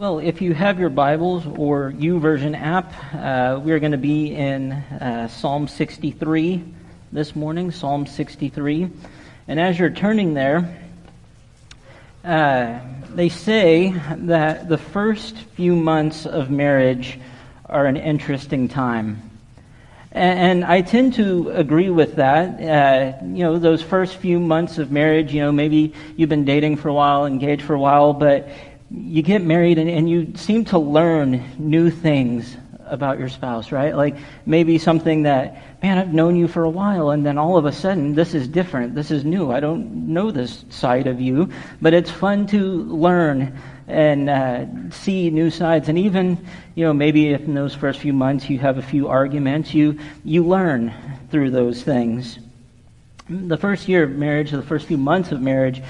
Well, 0.00 0.18
if 0.18 0.40
you 0.40 0.54
have 0.54 0.80
your 0.80 0.88
Bibles 0.88 1.46
or 1.46 1.92
YouVersion 1.92 2.58
app, 2.58 2.90
uh, 3.12 3.60
we're 3.62 3.80
going 3.80 3.92
to 3.92 3.98
be 3.98 4.34
in 4.34 4.72
uh, 4.72 5.28
Psalm 5.28 5.68
63 5.68 6.64
this 7.12 7.36
morning, 7.36 7.70
Psalm 7.70 8.06
63. 8.06 8.88
And 9.46 9.60
as 9.60 9.78
you're 9.78 9.90
turning 9.90 10.32
there, 10.32 10.74
uh, 12.24 12.80
they 13.10 13.28
say 13.28 13.94
that 14.10 14.70
the 14.70 14.78
first 14.78 15.36
few 15.36 15.76
months 15.76 16.24
of 16.24 16.50
marriage 16.50 17.20
are 17.66 17.84
an 17.84 17.98
interesting 17.98 18.68
time. 18.68 19.30
And, 20.12 20.64
I 20.64 20.80
tend 20.80 21.14
to 21.14 21.50
agree 21.50 21.88
with 21.88 22.16
that. 22.16 22.60
Uh, 22.60 23.24
you 23.24 23.44
know, 23.44 23.58
those 23.58 23.80
first 23.80 24.16
few 24.16 24.40
months 24.40 24.78
of 24.78 24.90
marriage, 24.90 25.32
you 25.32 25.40
know, 25.40 25.52
maybe 25.52 25.94
you've 26.16 26.28
been 26.28 26.44
dating 26.44 26.78
for 26.78 26.88
a 26.88 26.94
while, 26.94 27.26
engaged 27.26 27.62
for 27.62 27.74
a 27.74 27.78
while, 27.78 28.12
but 28.12 28.48
you 28.90 29.22
get 29.22 29.42
married 29.42 29.78
and, 29.78 29.88
and 29.88 30.10
you 30.10 30.32
seem 30.34 30.64
to 30.66 30.78
learn 30.78 31.44
new 31.58 31.90
things 31.90 32.56
about 32.86 33.18
your 33.18 33.28
spouse, 33.28 33.70
right? 33.70 33.94
Like 33.94 34.16
maybe 34.44 34.76
something 34.78 35.22
that, 35.22 35.62
man, 35.82 35.98
I've 35.98 36.12
known 36.12 36.36
you 36.36 36.48
for 36.48 36.64
a 36.64 36.70
while, 36.70 37.10
and 37.10 37.24
then 37.24 37.38
all 37.38 37.56
of 37.56 37.64
a 37.64 37.72
sudden, 37.72 38.14
this 38.14 38.34
is 38.34 38.48
different. 38.48 38.96
This 38.96 39.12
is 39.12 39.24
new. 39.24 39.52
I 39.52 39.60
don't 39.60 40.08
know 40.08 40.32
this 40.32 40.64
side 40.70 41.06
of 41.06 41.20
you, 41.20 41.50
but 41.80 41.94
it's 41.94 42.10
fun 42.10 42.48
to 42.48 42.82
learn 42.82 43.56
and 43.86 44.28
uh, 44.28 44.66
see 44.90 45.30
new 45.30 45.50
sides. 45.50 45.88
And 45.88 45.98
even, 45.98 46.44
you 46.74 46.84
know, 46.84 46.92
maybe 46.92 47.28
if 47.28 47.42
in 47.42 47.54
those 47.54 47.74
first 47.74 48.00
few 48.00 48.12
months 48.12 48.50
you 48.50 48.58
have 48.58 48.76
a 48.78 48.82
few 48.82 49.08
arguments, 49.08 49.72
you 49.72 49.98
you 50.24 50.44
learn 50.44 50.92
through 51.30 51.50
those 51.50 51.82
things. 51.82 52.38
The 53.28 53.56
first 53.56 53.88
year 53.88 54.02
of 54.02 54.10
marriage, 54.10 54.50
the 54.50 54.62
first 54.62 54.86
few 54.86 54.98
months 54.98 55.30
of 55.30 55.40
marriage, 55.40 55.80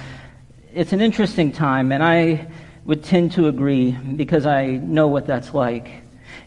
it's 0.75 0.93
an 0.93 1.01
interesting 1.01 1.51
time, 1.51 1.93
and 1.93 2.03
I 2.03 2.47
would 2.85 3.05
tend 3.05 3.33
to 3.33 3.49
agree 3.49 3.93
because 3.93 4.47
I 4.47 4.67
know 4.67 5.09
what 5.09 5.27
that's 5.27 5.55
like. 5.55 5.91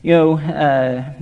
You 0.02 0.12
know, 0.12 0.38
uh, 0.38 1.14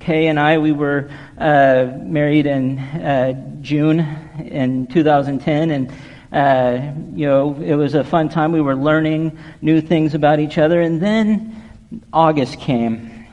Kay 0.00 0.28
and 0.28 0.40
I, 0.40 0.58
we 0.58 0.72
were 0.72 1.10
uh, 1.38 1.88
married 2.02 2.46
in 2.46 2.78
uh, 2.78 3.58
June 3.60 4.00
in 4.44 4.86
2010, 4.86 5.70
and 5.70 5.92
uh, 6.32 6.92
you 7.14 7.26
know, 7.26 7.54
it 7.60 7.74
was 7.74 7.94
a 7.94 8.02
fun 8.02 8.28
time. 8.28 8.52
We 8.52 8.60
were 8.60 8.74
learning 8.74 9.38
new 9.60 9.80
things 9.80 10.14
about 10.14 10.40
each 10.40 10.58
other, 10.58 10.80
and 10.80 11.00
then 11.00 11.54
August 12.12 12.58
came, 12.58 13.26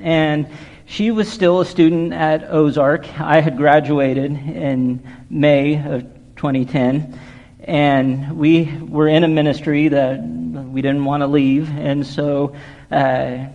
and 0.00 0.48
she 0.86 1.10
was 1.10 1.30
still 1.30 1.60
a 1.60 1.66
student 1.66 2.12
at 2.12 2.50
Ozark. 2.50 3.20
I 3.20 3.40
had 3.40 3.56
graduated 3.56 4.32
in 4.32 5.02
May 5.28 5.76
of 5.76 6.02
2010, 6.36 7.18
and 7.64 8.36
we 8.36 8.70
were 8.80 9.08
in 9.08 9.24
a 9.24 9.28
ministry 9.28 9.88
that 9.88 10.22
we 10.22 10.82
didn't 10.82 11.04
want 11.04 11.22
to 11.22 11.26
leave, 11.26 11.70
and 11.70 12.06
so 12.06 12.54
uh, 12.90 13.46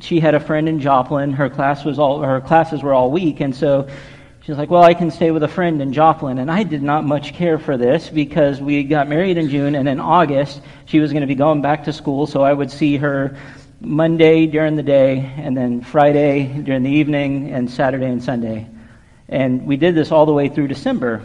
she 0.00 0.18
had 0.18 0.34
a 0.34 0.40
friend 0.40 0.68
in 0.68 0.80
Joplin. 0.80 1.32
Her 1.32 1.50
class 1.50 1.84
was 1.84 1.98
all 1.98 2.22
her 2.22 2.40
classes 2.40 2.82
were 2.82 2.94
all 2.94 3.10
week, 3.10 3.40
and 3.40 3.54
so 3.54 3.88
she's 4.42 4.56
like, 4.56 4.70
"Well, 4.70 4.82
I 4.82 4.94
can 4.94 5.10
stay 5.10 5.30
with 5.30 5.42
a 5.42 5.48
friend 5.48 5.82
in 5.82 5.92
Joplin." 5.92 6.38
And 6.38 6.50
I 6.50 6.62
did 6.62 6.82
not 6.82 7.04
much 7.04 7.34
care 7.34 7.58
for 7.58 7.76
this 7.76 8.08
because 8.08 8.60
we 8.60 8.82
got 8.82 9.08
married 9.08 9.36
in 9.36 9.50
June, 9.50 9.74
and 9.74 9.88
in 9.88 10.00
August 10.00 10.62
she 10.86 10.98
was 10.98 11.12
going 11.12 11.22
to 11.22 11.28
be 11.28 11.34
going 11.34 11.60
back 11.60 11.84
to 11.84 11.92
school, 11.92 12.26
so 12.26 12.42
I 12.42 12.52
would 12.52 12.70
see 12.70 12.96
her 12.96 13.36
Monday 13.80 14.46
during 14.46 14.76
the 14.76 14.82
day, 14.82 15.18
and 15.36 15.56
then 15.56 15.82
Friday 15.82 16.44
during 16.62 16.82
the 16.82 16.90
evening, 16.90 17.52
and 17.52 17.70
Saturday 17.70 18.06
and 18.06 18.22
Sunday. 18.22 18.68
And 19.28 19.66
we 19.66 19.76
did 19.76 19.94
this 19.94 20.10
all 20.10 20.26
the 20.26 20.32
way 20.32 20.48
through 20.48 20.68
December. 20.68 21.22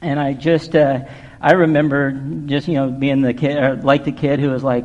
And 0.00 0.18
I 0.18 0.32
just, 0.32 0.74
uh, 0.74 1.04
I 1.42 1.54
remember 1.54 2.12
just, 2.46 2.68
you 2.68 2.74
know, 2.74 2.88
being 2.88 3.20
the 3.20 3.34
kid, 3.34 3.56
or 3.56 3.74
like 3.74 4.04
the 4.04 4.12
kid 4.12 4.38
who 4.38 4.50
was 4.50 4.62
like, 4.62 4.84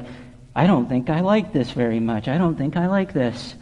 I 0.56 0.66
don't 0.66 0.90
think 0.90 1.08
I 1.12 1.20
like 1.20 1.54
this 1.54 1.70
very 1.70 2.00
much. 2.00 2.28
I 2.28 2.40
don't 2.40 2.56
think 2.56 2.76
I 2.76 2.88
like 2.88 3.14
this. 3.14 3.54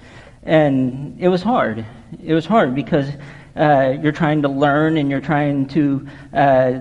And 0.44 1.20
it 1.20 1.28
was 1.28 1.44
hard. 1.44 1.86
It 2.24 2.34
was 2.34 2.46
hard 2.46 2.74
because 2.74 3.10
uh, 3.54 3.98
you're 4.02 4.14
trying 4.14 4.44
to 4.44 4.48
learn 4.48 4.96
and 4.96 5.10
you're 5.10 5.20
trying 5.20 5.68
to 5.70 6.08
uh, 6.34 6.80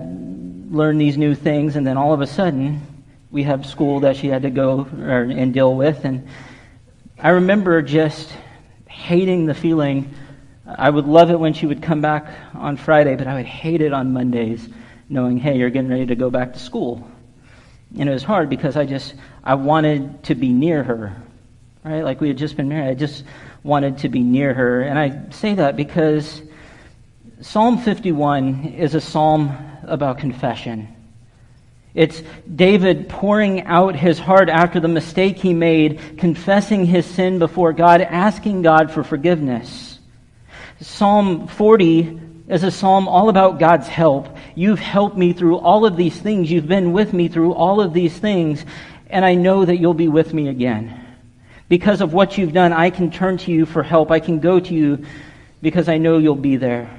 learn 0.69 0.97
these 0.97 1.17
new 1.17 1.35
things, 1.35 1.75
and 1.75 1.85
then 1.85 1.97
all 1.97 2.13
of 2.13 2.21
a 2.21 2.27
sudden, 2.27 2.81
we 3.29 3.43
have 3.43 3.65
school 3.65 3.99
that 3.99 4.15
she 4.15 4.27
had 4.27 4.43
to 4.43 4.49
go 4.49 4.87
or, 4.97 5.23
and 5.23 5.53
deal 5.53 5.75
with. 5.75 6.05
And 6.05 6.29
I 7.19 7.29
remember 7.31 7.81
just 7.81 8.31
hating 8.87 9.47
the 9.47 9.53
feeling. 9.53 10.15
I 10.65 10.89
would 10.89 11.07
love 11.07 11.29
it 11.29 11.39
when 11.39 11.53
she 11.53 11.65
would 11.65 11.81
come 11.81 11.99
back 11.99 12.25
on 12.53 12.77
Friday, 12.77 13.17
but 13.17 13.27
I 13.27 13.33
would 13.33 13.45
hate 13.45 13.81
it 13.81 13.91
on 13.91 14.13
Mondays 14.13 14.69
knowing, 15.09 15.37
hey, 15.37 15.57
you're 15.57 15.69
getting 15.69 15.89
ready 15.89 16.07
to 16.07 16.15
go 16.15 16.29
back 16.29 16.53
to 16.53 16.59
school. 16.59 17.07
And 17.97 18.09
it 18.09 18.11
was 18.11 18.23
hard 18.23 18.49
because 18.49 18.75
I 18.75 18.85
just, 18.85 19.13
I 19.43 19.55
wanted 19.55 20.23
to 20.25 20.35
be 20.35 20.51
near 20.51 20.83
her, 20.83 21.15
right? 21.83 22.03
Like 22.03 22.19
we 22.21 22.27
had 22.27 22.37
just 22.37 22.57
been 22.57 22.67
married. 22.67 22.89
I 22.89 22.95
just 22.95 23.23
wanted 23.63 23.99
to 23.99 24.09
be 24.09 24.21
near 24.21 24.53
her. 24.53 24.81
And 24.81 24.97
I 24.97 25.29
say 25.31 25.55
that 25.55 25.75
because 25.75 26.41
Psalm 27.41 27.77
51 27.77 28.65
is 28.77 28.95
a 28.95 29.01
psalm 29.01 29.55
about 29.83 30.17
confession. 30.17 30.87
It's 31.93 32.21
David 32.53 33.07
pouring 33.07 33.63
out 33.63 33.95
his 33.95 34.19
heart 34.19 34.49
after 34.49 34.81
the 34.81 34.89
mistake 34.89 35.37
he 35.37 35.53
made, 35.53 36.17
confessing 36.17 36.85
his 36.85 37.05
sin 37.05 37.39
before 37.39 37.71
God, 37.71 38.01
asking 38.01 38.63
God 38.63 38.91
for 38.91 39.03
forgiveness. 39.03 39.99
Psalm 40.81 41.47
40 41.47 42.19
is 42.49 42.63
a 42.63 42.71
psalm 42.71 43.07
all 43.07 43.29
about 43.29 43.59
God's 43.59 43.87
help. 43.87 44.34
You've 44.55 44.79
helped 44.79 45.17
me 45.17 45.33
through 45.33 45.57
all 45.57 45.85
of 45.85 45.97
these 45.97 46.17
things. 46.17 46.49
You've 46.49 46.67
been 46.67 46.93
with 46.93 47.13
me 47.13 47.27
through 47.27 47.53
all 47.53 47.81
of 47.81 47.93
these 47.93 48.17
things. 48.17 48.65
And 49.09 49.23
I 49.23 49.35
know 49.35 49.65
that 49.65 49.77
you'll 49.77 49.93
be 49.93 50.07
with 50.07 50.33
me 50.33 50.47
again. 50.47 51.01
Because 51.67 52.01
of 52.01 52.13
what 52.13 52.37
you've 52.37 52.53
done, 52.53 52.73
I 52.73 52.89
can 52.89 53.11
turn 53.11 53.37
to 53.39 53.51
you 53.51 53.65
for 53.65 53.83
help. 53.83 54.11
I 54.11 54.19
can 54.19 54.39
go 54.39 54.59
to 54.59 54.73
you 54.73 55.05
because 55.61 55.89
I 55.89 55.97
know 55.97 56.17
you'll 56.17 56.35
be 56.35 56.55
there. 56.55 56.89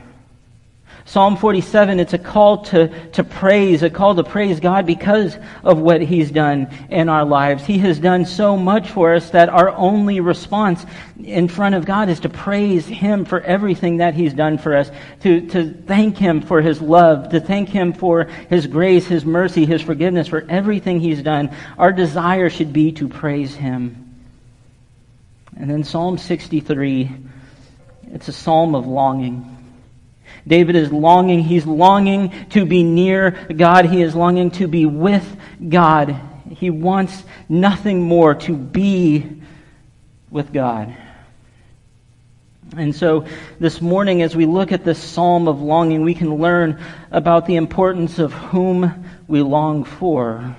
Psalm 1.08 1.36
47, 1.36 2.00
it's 2.00 2.14
a 2.14 2.18
call 2.18 2.64
to, 2.64 2.88
to 3.10 3.22
praise, 3.22 3.84
a 3.84 3.88
call 3.88 4.16
to 4.16 4.24
praise 4.24 4.58
God 4.58 4.86
because 4.86 5.38
of 5.62 5.78
what 5.78 6.02
He's 6.02 6.32
done 6.32 6.68
in 6.90 7.08
our 7.08 7.24
lives. 7.24 7.64
He 7.64 7.78
has 7.78 8.00
done 8.00 8.24
so 8.24 8.56
much 8.56 8.90
for 8.90 9.14
us 9.14 9.30
that 9.30 9.48
our 9.48 9.70
only 9.70 10.18
response 10.18 10.84
in 11.22 11.46
front 11.46 11.76
of 11.76 11.86
God 11.86 12.08
is 12.08 12.18
to 12.20 12.28
praise 12.28 12.88
Him 12.88 13.24
for 13.24 13.40
everything 13.40 13.98
that 13.98 14.14
He's 14.14 14.34
done 14.34 14.58
for 14.58 14.74
us, 14.74 14.90
to, 15.20 15.46
to 15.50 15.72
thank 15.72 16.18
Him 16.18 16.40
for 16.42 16.60
His 16.60 16.82
love, 16.82 17.28
to 17.28 17.38
thank 17.38 17.68
Him 17.68 17.92
for 17.92 18.24
His 18.24 18.66
grace, 18.66 19.06
His 19.06 19.24
mercy, 19.24 19.64
His 19.64 19.82
forgiveness, 19.82 20.26
for 20.26 20.44
everything 20.48 20.98
He's 20.98 21.22
done. 21.22 21.54
Our 21.78 21.92
desire 21.92 22.50
should 22.50 22.72
be 22.72 22.90
to 22.92 23.08
praise 23.08 23.54
Him. 23.54 24.12
And 25.56 25.70
then 25.70 25.84
Psalm 25.84 26.18
63, 26.18 27.12
it's 28.12 28.26
a 28.26 28.32
psalm 28.32 28.74
of 28.74 28.88
longing. 28.88 29.55
David 30.46 30.76
is 30.76 30.92
longing. 30.92 31.40
He's 31.40 31.66
longing 31.66 32.48
to 32.50 32.64
be 32.64 32.82
near 32.82 33.30
God. 33.30 33.86
He 33.86 34.02
is 34.02 34.14
longing 34.14 34.50
to 34.52 34.68
be 34.68 34.86
with 34.86 35.36
God. 35.68 36.20
He 36.50 36.70
wants 36.70 37.24
nothing 37.48 38.02
more 38.02 38.34
to 38.34 38.56
be 38.56 39.42
with 40.30 40.52
God. 40.52 40.96
And 42.76 42.94
so 42.94 43.26
this 43.60 43.80
morning, 43.80 44.22
as 44.22 44.34
we 44.34 44.46
look 44.46 44.72
at 44.72 44.84
this 44.84 45.02
psalm 45.02 45.48
of 45.48 45.60
longing, 45.60 46.02
we 46.02 46.14
can 46.14 46.34
learn 46.34 46.80
about 47.10 47.46
the 47.46 47.56
importance 47.56 48.18
of 48.18 48.32
whom 48.32 49.04
we 49.28 49.40
long 49.42 49.84
for. 49.84 50.56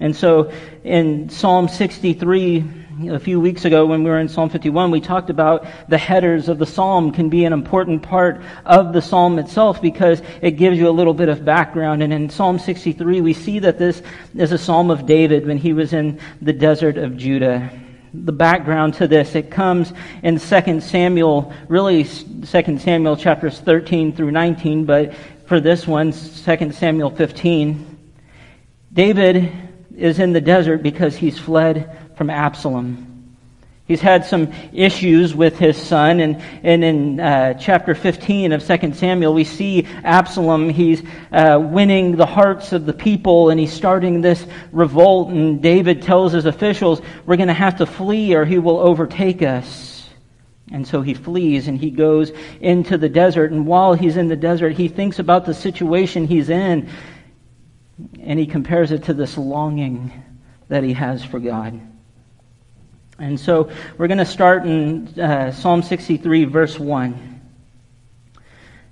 And 0.00 0.14
so 0.14 0.52
in 0.84 1.28
Psalm 1.28 1.68
63, 1.68 2.64
a 3.10 3.18
few 3.18 3.40
weeks 3.40 3.64
ago 3.64 3.86
when 3.86 4.04
we 4.04 4.10
were 4.10 4.18
in 4.18 4.28
Psalm 4.28 4.48
51, 4.48 4.90
we 4.90 5.00
talked 5.00 5.28
about 5.28 5.66
the 5.88 5.98
headers 5.98 6.48
of 6.48 6.58
the 6.58 6.66
psalm 6.66 7.12
can 7.12 7.28
be 7.28 7.44
an 7.44 7.52
important 7.52 8.02
part 8.02 8.42
of 8.64 8.92
the 8.92 9.02
psalm 9.02 9.38
itself 9.38 9.82
because 9.82 10.22
it 10.40 10.52
gives 10.52 10.78
you 10.78 10.88
a 10.88 10.90
little 10.90 11.14
bit 11.14 11.28
of 11.28 11.44
background. 11.44 12.02
And 12.02 12.12
in 12.12 12.30
Psalm 12.30 12.58
63, 12.58 13.20
we 13.20 13.32
see 13.32 13.58
that 13.58 13.78
this 13.78 14.02
is 14.34 14.52
a 14.52 14.58
psalm 14.58 14.90
of 14.90 15.04
David 15.06 15.46
when 15.46 15.58
he 15.58 15.72
was 15.72 15.92
in 15.92 16.20
the 16.40 16.52
desert 16.52 16.96
of 16.96 17.16
Judah. 17.16 17.70
The 18.14 18.32
background 18.32 18.94
to 18.94 19.06
this, 19.06 19.34
it 19.34 19.50
comes 19.50 19.92
in 20.22 20.38
2 20.38 20.80
Samuel, 20.80 21.52
really 21.68 22.04
2 22.04 22.78
Samuel 22.78 23.16
chapters 23.16 23.60
13 23.60 24.14
through 24.14 24.30
19, 24.30 24.84
but 24.84 25.14
for 25.46 25.60
this 25.60 25.86
one, 25.86 26.12
2 26.12 26.72
Samuel 26.72 27.10
15. 27.10 27.96
David 28.92 29.67
is 29.98 30.18
in 30.18 30.32
the 30.32 30.40
desert 30.40 30.82
because 30.82 31.16
he's 31.16 31.38
fled 31.38 32.14
from 32.16 32.30
Absalom. 32.30 33.08
He's 33.86 34.02
had 34.02 34.26
some 34.26 34.52
issues 34.74 35.34
with 35.34 35.58
his 35.58 35.74
son, 35.78 36.20
and, 36.20 36.42
and 36.62 36.84
in 36.84 37.20
uh, 37.20 37.54
chapter 37.54 37.94
15 37.94 38.52
of 38.52 38.66
2 38.66 38.92
Samuel, 38.92 39.32
we 39.32 39.44
see 39.44 39.86
Absalom. 40.04 40.68
He's 40.68 41.02
uh, 41.32 41.58
winning 41.58 42.16
the 42.16 42.26
hearts 42.26 42.74
of 42.74 42.84
the 42.84 42.92
people, 42.92 43.48
and 43.48 43.58
he's 43.58 43.72
starting 43.72 44.20
this 44.20 44.46
revolt. 44.72 45.30
And 45.30 45.62
David 45.62 46.02
tells 46.02 46.32
his 46.32 46.44
officials, 46.44 47.00
We're 47.24 47.36
going 47.36 47.48
to 47.48 47.54
have 47.54 47.78
to 47.78 47.86
flee, 47.86 48.34
or 48.34 48.44
he 48.44 48.58
will 48.58 48.78
overtake 48.78 49.40
us. 49.40 50.06
And 50.70 50.86
so 50.86 51.00
he 51.00 51.14
flees 51.14 51.66
and 51.66 51.78
he 51.78 51.90
goes 51.90 52.30
into 52.60 52.98
the 52.98 53.08
desert. 53.08 53.52
And 53.52 53.66
while 53.66 53.94
he's 53.94 54.18
in 54.18 54.28
the 54.28 54.36
desert, 54.36 54.76
he 54.76 54.88
thinks 54.88 55.18
about 55.18 55.46
the 55.46 55.54
situation 55.54 56.26
he's 56.26 56.50
in, 56.50 56.90
and 58.20 58.38
he 58.38 58.46
compares 58.46 58.92
it 58.92 59.04
to 59.04 59.14
this 59.14 59.36
longing 59.36 60.12
that 60.68 60.84
he 60.84 60.92
has 60.92 61.24
for 61.24 61.40
God. 61.40 61.80
And 63.18 63.38
so 63.40 63.70
we're 63.96 64.06
going 64.06 64.18
to 64.18 64.26
start 64.26 64.64
in 64.64 65.08
uh, 65.18 65.50
Psalm 65.50 65.82
63, 65.82 66.44
verse 66.44 66.78
1. 66.78 67.40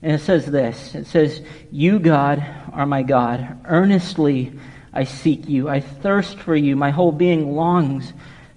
And 0.02 0.12
it 0.12 0.20
says 0.20 0.46
this 0.46 0.94
It 0.94 1.06
says, 1.06 1.40
You, 1.70 1.98
God, 1.98 2.44
are 2.72 2.86
my 2.86 3.02
God. 3.02 3.60
Earnestly 3.64 4.58
I 4.92 5.04
seek 5.04 5.48
you. 5.48 5.68
I 5.68 5.80
thirst 5.80 6.38
for 6.38 6.56
you. 6.56 6.74
My 6.74 6.90
whole 6.90 7.12
being 7.12 7.54
longs 7.54 8.12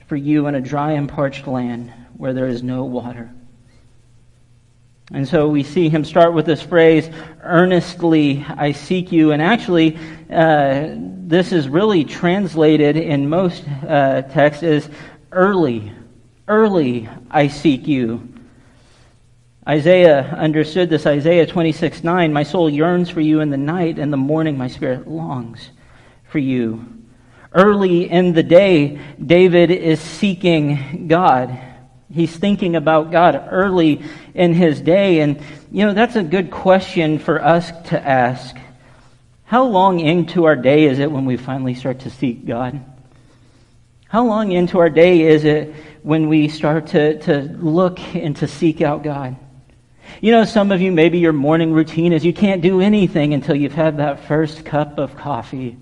for 0.07 0.15
you 0.15 0.47
in 0.47 0.55
a 0.55 0.61
dry 0.61 0.93
and 0.93 1.07
parched 1.07 1.47
land 1.47 1.91
where 2.17 2.33
there 2.33 2.47
is 2.47 2.63
no 2.63 2.85
water. 2.85 3.31
And 5.11 5.27
so 5.27 5.47
we 5.47 5.63
see 5.63 5.89
him 5.89 6.05
start 6.05 6.33
with 6.33 6.45
this 6.45 6.61
phrase, 6.61 7.09
earnestly 7.41 8.45
I 8.47 8.73
seek 8.73 9.11
you. 9.11 9.31
And 9.31 9.41
actually, 9.41 9.97
uh, 10.29 10.95
this 10.95 11.51
is 11.51 11.67
really 11.67 12.03
translated 12.03 12.95
in 12.95 13.27
most 13.27 13.63
uh, 13.87 14.21
texts 14.23 14.63
as 14.63 14.89
early. 15.31 15.91
Early 16.47 17.09
I 17.31 17.47
seek 17.47 17.87
you. 17.87 18.33
Isaiah 19.67 20.21
understood 20.37 20.89
this. 20.89 21.05
Isaiah 21.05 21.45
26 21.45 22.03
9, 22.03 22.33
My 22.33 22.43
soul 22.43 22.69
yearns 22.69 23.09
for 23.09 23.21
you 23.21 23.39
in 23.39 23.49
the 23.49 23.57
night, 23.57 23.99
and 23.99 24.13
the 24.13 24.17
morning 24.17 24.57
my 24.57 24.67
spirit 24.67 25.07
longs 25.07 25.69
for 26.23 26.39
you. 26.39 26.85
Early 27.51 28.09
in 28.09 28.33
the 28.33 28.43
day, 28.43 28.99
David 29.23 29.71
is 29.71 29.99
seeking 29.99 31.07
God. 31.07 31.68
He's 32.11 32.35
thinking 32.35 32.75
about 32.75 33.11
God 33.11 33.47
early 33.51 34.01
in 34.33 34.53
his 34.53 34.81
day. 34.81 35.19
And, 35.19 35.41
you 35.71 35.85
know, 35.85 35.93
that's 35.93 36.15
a 36.15 36.23
good 36.23 36.49
question 36.49 37.19
for 37.19 37.43
us 37.43 37.71
to 37.89 37.99
ask. 37.99 38.55
How 39.45 39.65
long 39.65 39.99
into 39.99 40.45
our 40.45 40.55
day 40.55 40.85
is 40.85 40.99
it 40.99 41.11
when 41.11 41.25
we 41.25 41.37
finally 41.37 41.75
start 41.75 41.99
to 42.01 42.09
seek 42.09 42.45
God? 42.45 42.83
How 44.07 44.25
long 44.25 44.51
into 44.51 44.79
our 44.79 44.89
day 44.89 45.21
is 45.21 45.45
it 45.45 45.73
when 46.01 46.29
we 46.29 46.47
start 46.47 46.87
to, 46.87 47.19
to 47.19 47.41
look 47.41 47.99
and 48.15 48.35
to 48.37 48.47
seek 48.47 48.81
out 48.81 49.03
God? 49.03 49.35
You 50.21 50.31
know, 50.31 50.45
some 50.45 50.71
of 50.71 50.81
you, 50.81 50.91
maybe 50.91 51.19
your 51.19 51.33
morning 51.33 51.71
routine 51.73 52.13
is 52.13 52.25
you 52.25 52.33
can't 52.33 52.63
do 52.63 52.81
anything 52.81 53.35
until 53.35 53.55
you've 53.55 53.73
had 53.73 53.97
that 53.97 54.27
first 54.27 54.65
cup 54.65 54.97
of 54.97 55.15
coffee. 55.15 55.77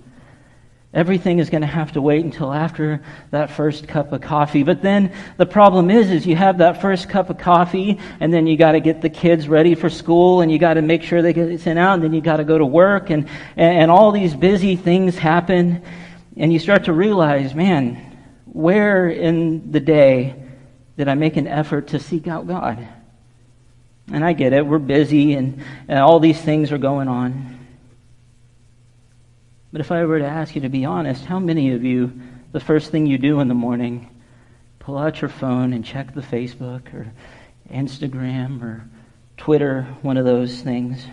Everything 0.94 1.40
is 1.40 1.50
going 1.50 1.62
to 1.62 1.68
have 1.68 1.92
to 1.92 2.02
wait 2.02 2.24
until 2.24 2.54
after 2.54 3.04
that 3.32 3.52
first 3.52 3.88
cup 3.88 4.14
of 4.14 4.22
coffee. 4.22 4.64
But 4.64 4.82
then 4.82 5.12
the 5.36 5.46
problem 5.46 5.92
is, 5.92 6.10
is 6.10 6.26
you 6.26 6.36
have 6.38 6.60
that 6.60 6.82
first 6.82 7.10
cup 7.10 7.30
of 7.30 7.38
coffee, 7.38 8.00
and 8.22 8.34
then 8.34 8.48
you 8.48 8.58
got 8.58 8.72
to 8.72 8.80
get 8.80 9.02
the 9.02 9.10
kids 9.10 9.50
ready 9.50 9.76
for 9.76 9.90
school, 9.90 10.42
and 10.42 10.52
you 10.52 10.58
got 10.58 10.76
to 10.76 10.82
make 10.82 11.04
sure 11.04 11.22
they 11.22 11.34
get 11.34 11.60
sent 11.60 11.78
out, 11.78 11.96
and 11.96 12.04
then 12.04 12.14
you 12.14 12.22
got 12.22 12.38
to 12.38 12.46
go 12.46 12.58
to 12.58 12.66
work, 12.66 13.10
and, 13.10 13.28
and 13.58 13.92
all 13.92 14.12
these 14.12 14.34
busy 14.34 14.78
things 14.78 15.18
happen, 15.18 15.84
and 16.38 16.54
you 16.54 16.60
start 16.60 16.86
to 16.86 16.94
realize, 16.94 17.54
man, 17.54 18.18
where 18.46 19.10
in 19.10 19.72
the 19.72 19.82
day 19.82 20.36
did 20.98 21.10
I 21.10 21.16
make 21.16 21.36
an 21.36 21.48
effort 21.48 21.88
to 21.90 22.00
seek 22.00 22.28
out 22.28 22.48
God? 22.48 22.88
And 24.12 24.24
I 24.24 24.32
get 24.32 24.54
it, 24.54 24.66
we're 24.66 24.80
busy, 24.80 25.34
and, 25.34 25.62
and 25.90 26.00
all 26.00 26.22
these 26.22 26.42
things 26.42 26.72
are 26.72 26.78
going 26.78 27.10
on. 27.10 27.67
But 29.72 29.82
if 29.82 29.92
I 29.92 30.06
were 30.06 30.20
to 30.20 30.26
ask 30.26 30.56
you 30.56 30.62
to 30.62 30.70
be 30.70 30.86
honest, 30.86 31.26
how 31.26 31.40
many 31.40 31.74
of 31.74 31.84
you, 31.84 32.20
the 32.52 32.60
first 32.60 32.92
thing 32.92 33.06
you 33.06 33.18
do 33.18 33.40
in 33.42 33.48
the 33.48 33.54
morning, 33.54 34.10
pull 34.80 34.98
out 34.98 35.22
your 35.22 35.30
phone 35.30 35.74
and 35.74 35.84
check 35.84 36.14
the 36.14 36.22
Facebook 36.22 36.94
or 36.94 37.12
Instagram 37.70 38.62
or 38.64 38.86
Twitter, 39.36 39.84
one 40.02 40.18
of 40.18 40.26
those 40.26 40.62
things? 40.62 41.06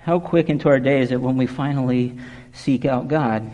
How 0.00 0.18
quick 0.18 0.48
into 0.48 0.68
our 0.68 0.80
day 0.80 1.02
is 1.02 1.12
it 1.12 1.20
when 1.20 1.36
we 1.36 1.46
finally 1.46 2.18
seek 2.52 2.84
out 2.84 3.08
God? 3.08 3.50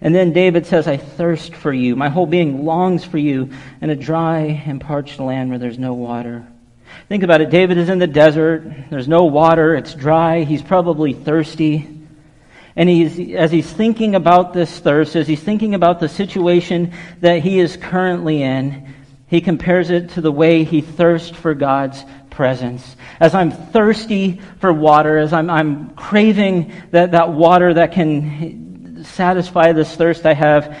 And 0.00 0.14
then 0.14 0.32
David 0.32 0.66
says, 0.66 0.88
I 0.88 0.96
thirst 0.96 1.54
for 1.54 1.72
you. 1.72 1.94
My 1.94 2.08
whole 2.08 2.26
being 2.26 2.64
longs 2.64 3.04
for 3.04 3.18
you 3.18 3.50
in 3.80 3.90
a 3.90 3.96
dry 3.96 4.62
and 4.66 4.80
parched 4.80 5.20
land 5.20 5.50
where 5.50 5.58
there's 5.58 5.78
no 5.78 5.94
water. 5.94 6.46
Think 7.08 7.22
about 7.22 7.40
it. 7.40 7.50
David 7.50 7.78
is 7.78 7.88
in 7.88 7.98
the 7.98 8.06
desert. 8.06 8.64
There's 8.90 9.08
no 9.08 9.24
water. 9.24 9.74
It's 9.76 9.94
dry. 9.94 10.42
He's 10.42 10.62
probably 10.62 11.12
thirsty. 11.12 11.99
And 12.76 12.88
he's, 12.88 13.34
as 13.34 13.50
he's 13.50 13.70
thinking 13.70 14.14
about 14.14 14.52
this 14.52 14.78
thirst, 14.78 15.16
as 15.16 15.26
he's 15.26 15.42
thinking 15.42 15.74
about 15.74 16.00
the 16.00 16.08
situation 16.08 16.92
that 17.20 17.40
he 17.40 17.58
is 17.58 17.76
currently 17.76 18.42
in, 18.42 18.94
he 19.26 19.40
compares 19.40 19.90
it 19.90 20.10
to 20.10 20.20
the 20.20 20.32
way 20.32 20.64
he 20.64 20.80
thirsts 20.80 21.36
for 21.36 21.54
God's 21.54 22.04
presence. 22.30 22.96
As 23.20 23.34
I'm 23.34 23.50
thirsty 23.50 24.40
for 24.58 24.72
water, 24.72 25.18
as 25.18 25.32
I'm, 25.32 25.50
I'm 25.50 25.90
craving 25.90 26.72
that, 26.90 27.12
that 27.12 27.32
water 27.32 27.74
that 27.74 27.92
can 27.92 29.04
satisfy 29.04 29.72
this 29.72 29.94
thirst 29.94 30.26
I 30.26 30.34
have, 30.34 30.76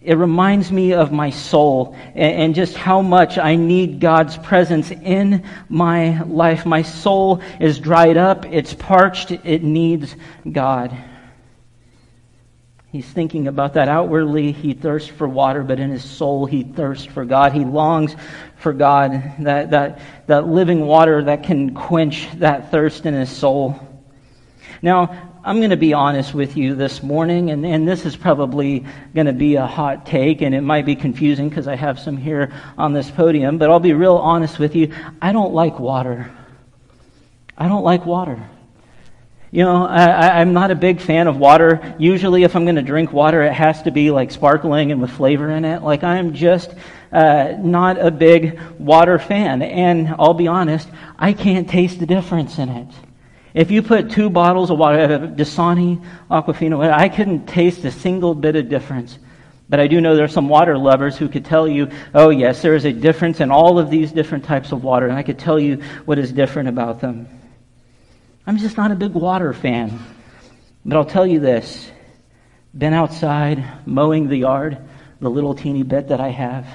it 0.00 0.16
reminds 0.16 0.70
me 0.70 0.92
of 0.92 1.12
my 1.12 1.30
soul 1.30 1.96
and, 2.14 2.36
and, 2.36 2.54
just 2.54 2.76
how 2.76 3.00
much 3.00 3.38
I 3.38 3.56
need 3.56 4.00
God's 4.00 4.36
presence 4.36 4.90
in 4.90 5.44
my 5.68 6.22
life. 6.22 6.66
My 6.66 6.82
soul 6.82 7.40
is 7.58 7.78
dried 7.78 8.18
up, 8.18 8.44
it's 8.44 8.74
parched, 8.74 9.30
it 9.30 9.62
needs 9.62 10.14
God. 10.50 10.96
He's 12.94 13.10
thinking 13.10 13.48
about 13.48 13.74
that. 13.74 13.88
Outwardly, 13.88 14.52
he 14.52 14.72
thirsts 14.72 15.08
for 15.08 15.26
water, 15.26 15.64
but 15.64 15.80
in 15.80 15.90
his 15.90 16.04
soul, 16.04 16.46
he 16.46 16.62
thirsts 16.62 17.04
for 17.04 17.24
God. 17.24 17.52
He 17.52 17.64
longs 17.64 18.14
for 18.54 18.72
God, 18.72 19.20
that, 19.40 19.72
that, 19.72 20.00
that 20.28 20.46
living 20.46 20.86
water 20.86 21.24
that 21.24 21.42
can 21.42 21.74
quench 21.74 22.28
that 22.38 22.70
thirst 22.70 23.04
in 23.04 23.12
his 23.12 23.30
soul. 23.30 23.80
Now, 24.80 25.32
I'm 25.42 25.56
going 25.56 25.70
to 25.70 25.76
be 25.76 25.92
honest 25.92 26.34
with 26.34 26.56
you 26.56 26.76
this 26.76 27.02
morning, 27.02 27.50
and, 27.50 27.66
and 27.66 27.88
this 27.88 28.06
is 28.06 28.14
probably 28.14 28.86
going 29.12 29.26
to 29.26 29.32
be 29.32 29.56
a 29.56 29.66
hot 29.66 30.06
take, 30.06 30.40
and 30.40 30.54
it 30.54 30.60
might 30.60 30.86
be 30.86 30.94
confusing 30.94 31.48
because 31.48 31.66
I 31.66 31.74
have 31.74 31.98
some 31.98 32.16
here 32.16 32.52
on 32.78 32.92
this 32.92 33.10
podium, 33.10 33.58
but 33.58 33.70
I'll 33.70 33.80
be 33.80 33.92
real 33.92 34.18
honest 34.18 34.60
with 34.60 34.76
you. 34.76 34.94
I 35.20 35.32
don't 35.32 35.52
like 35.52 35.80
water. 35.80 36.30
I 37.58 37.66
don't 37.66 37.82
like 37.82 38.06
water. 38.06 38.48
You 39.54 39.62
know, 39.62 39.86
I, 39.86 40.40
am 40.40 40.52
not 40.52 40.72
a 40.72 40.74
big 40.74 41.00
fan 41.00 41.28
of 41.28 41.36
water. 41.36 41.94
Usually, 41.96 42.42
if 42.42 42.56
I'm 42.56 42.64
going 42.64 42.74
to 42.74 42.82
drink 42.82 43.12
water, 43.12 43.40
it 43.44 43.52
has 43.52 43.82
to 43.82 43.92
be 43.92 44.10
like 44.10 44.32
sparkling 44.32 44.90
and 44.90 45.00
with 45.00 45.12
flavor 45.12 45.48
in 45.48 45.64
it. 45.64 45.84
Like, 45.84 46.02
I'm 46.02 46.34
just 46.34 46.74
uh, 47.12 47.52
not 47.60 48.04
a 48.04 48.10
big 48.10 48.58
water 48.80 49.16
fan. 49.16 49.62
And 49.62 50.12
I'll 50.18 50.34
be 50.34 50.48
honest, 50.48 50.88
I 51.16 51.34
can't 51.34 51.70
taste 51.70 52.00
the 52.00 52.04
difference 52.06 52.58
in 52.58 52.68
it. 52.68 52.88
If 53.54 53.70
you 53.70 53.80
put 53.80 54.10
two 54.10 54.28
bottles 54.28 54.72
of 54.72 54.78
water, 54.78 54.98
uh, 54.98 55.18
Dasani, 55.20 56.04
Aquafina, 56.28 56.92
I 56.92 57.08
couldn't 57.08 57.46
taste 57.46 57.84
a 57.84 57.92
single 57.92 58.34
bit 58.34 58.56
of 58.56 58.68
difference. 58.68 59.20
But 59.68 59.78
I 59.78 59.86
do 59.86 60.00
know 60.00 60.16
there 60.16 60.24
are 60.24 60.28
some 60.28 60.48
water 60.48 60.76
lovers 60.76 61.16
who 61.16 61.28
could 61.28 61.44
tell 61.44 61.68
you, 61.68 61.92
oh, 62.12 62.30
yes, 62.30 62.60
there 62.60 62.74
is 62.74 62.86
a 62.86 62.92
difference 62.92 63.38
in 63.38 63.52
all 63.52 63.78
of 63.78 63.88
these 63.88 64.10
different 64.10 64.46
types 64.46 64.72
of 64.72 64.82
water, 64.82 65.06
and 65.06 65.16
I 65.16 65.22
could 65.22 65.38
tell 65.38 65.60
you 65.60 65.80
what 66.06 66.18
is 66.18 66.32
different 66.32 66.68
about 66.68 67.00
them. 67.00 67.28
I'm 68.46 68.58
just 68.58 68.76
not 68.76 68.90
a 68.90 68.94
big 68.94 69.12
water 69.12 69.52
fan. 69.54 69.98
But 70.84 70.96
I'll 70.96 71.04
tell 71.04 71.26
you 71.26 71.40
this 71.40 71.90
been 72.76 72.92
outside 72.92 73.86
mowing 73.86 74.28
the 74.28 74.36
yard, 74.36 74.78
the 75.20 75.30
little 75.30 75.54
teeny 75.54 75.82
bit 75.82 76.08
that 76.08 76.20
I 76.20 76.28
have. 76.28 76.66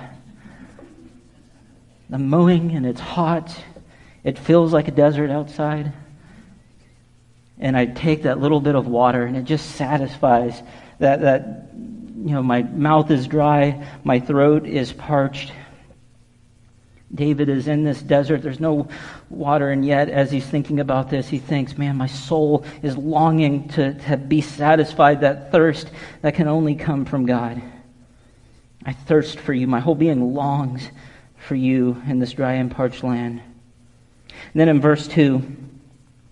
I'm 2.11 2.29
mowing 2.29 2.71
and 2.71 2.85
it's 2.85 2.99
hot. 2.99 3.55
It 4.23 4.39
feels 4.39 4.73
like 4.73 4.87
a 4.87 4.91
desert 4.91 5.29
outside. 5.29 5.93
And 7.59 7.77
I 7.77 7.85
take 7.85 8.23
that 8.23 8.39
little 8.39 8.61
bit 8.61 8.75
of 8.75 8.87
water 8.87 9.23
and 9.23 9.37
it 9.37 9.43
just 9.43 9.75
satisfies 9.75 10.59
that, 10.97 11.21
that 11.21 11.69
you 11.75 12.31
know, 12.31 12.41
my 12.41 12.63
mouth 12.63 13.11
is 13.11 13.27
dry, 13.27 13.85
my 14.03 14.19
throat 14.19 14.65
is 14.65 14.91
parched, 14.91 15.51
David 17.13 17.49
is 17.49 17.67
in 17.67 17.83
this 17.83 18.01
desert. 18.01 18.43
There's 18.43 18.59
no 18.59 18.87
water, 19.29 19.71
and 19.71 19.83
yet, 19.83 20.09
as 20.09 20.31
he's 20.31 20.45
thinking 20.45 20.79
about 20.79 21.09
this, 21.09 21.27
he 21.27 21.39
thinks, 21.39 21.77
Man, 21.77 21.97
my 21.97 22.07
soul 22.07 22.65
is 22.83 22.95
longing 22.95 23.67
to, 23.69 23.95
to 24.05 24.17
be 24.17 24.41
satisfied, 24.41 25.21
that 25.21 25.51
thirst 25.51 25.89
that 26.21 26.35
can 26.35 26.47
only 26.47 26.75
come 26.75 27.05
from 27.05 27.25
God. 27.25 27.61
I 28.85 28.93
thirst 28.93 29.39
for 29.39 29.53
you. 29.53 29.67
My 29.67 29.79
whole 29.79 29.95
being 29.95 30.33
longs 30.33 30.89
for 31.37 31.55
you 31.55 32.01
in 32.07 32.19
this 32.19 32.33
dry 32.33 32.53
and 32.53 32.71
parched 32.71 33.03
land. 33.03 33.41
And 34.29 34.59
then 34.61 34.69
in 34.69 34.79
verse 34.79 35.07
2, 35.07 35.41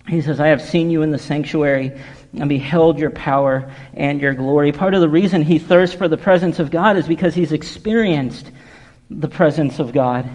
he 0.08 0.22
says, 0.22 0.40
I 0.40 0.48
have 0.48 0.62
seen 0.62 0.90
you 0.90 1.02
in 1.02 1.12
the 1.12 1.18
sanctuary 1.18 2.00
and 2.34 2.48
beheld 2.48 3.00
your 3.00 3.10
power 3.10 3.74
and 3.94 4.22
your 4.22 4.34
glory. 4.34 4.72
Part 4.72 4.94
of 4.94 5.02
the 5.02 5.10
reason 5.10 5.42
he 5.42 5.60
thirsts 5.60 5.96
for 5.96 6.08
the 6.08 6.18
presence 6.18 6.60
of 6.60 6.72
God 6.72 6.98
is 6.98 7.08
because 7.08 7.36
he's 7.36 7.52
experienced 7.52 8.52
the 9.10 9.28
presence 9.28 9.80
of 9.80 9.92
God. 9.92 10.30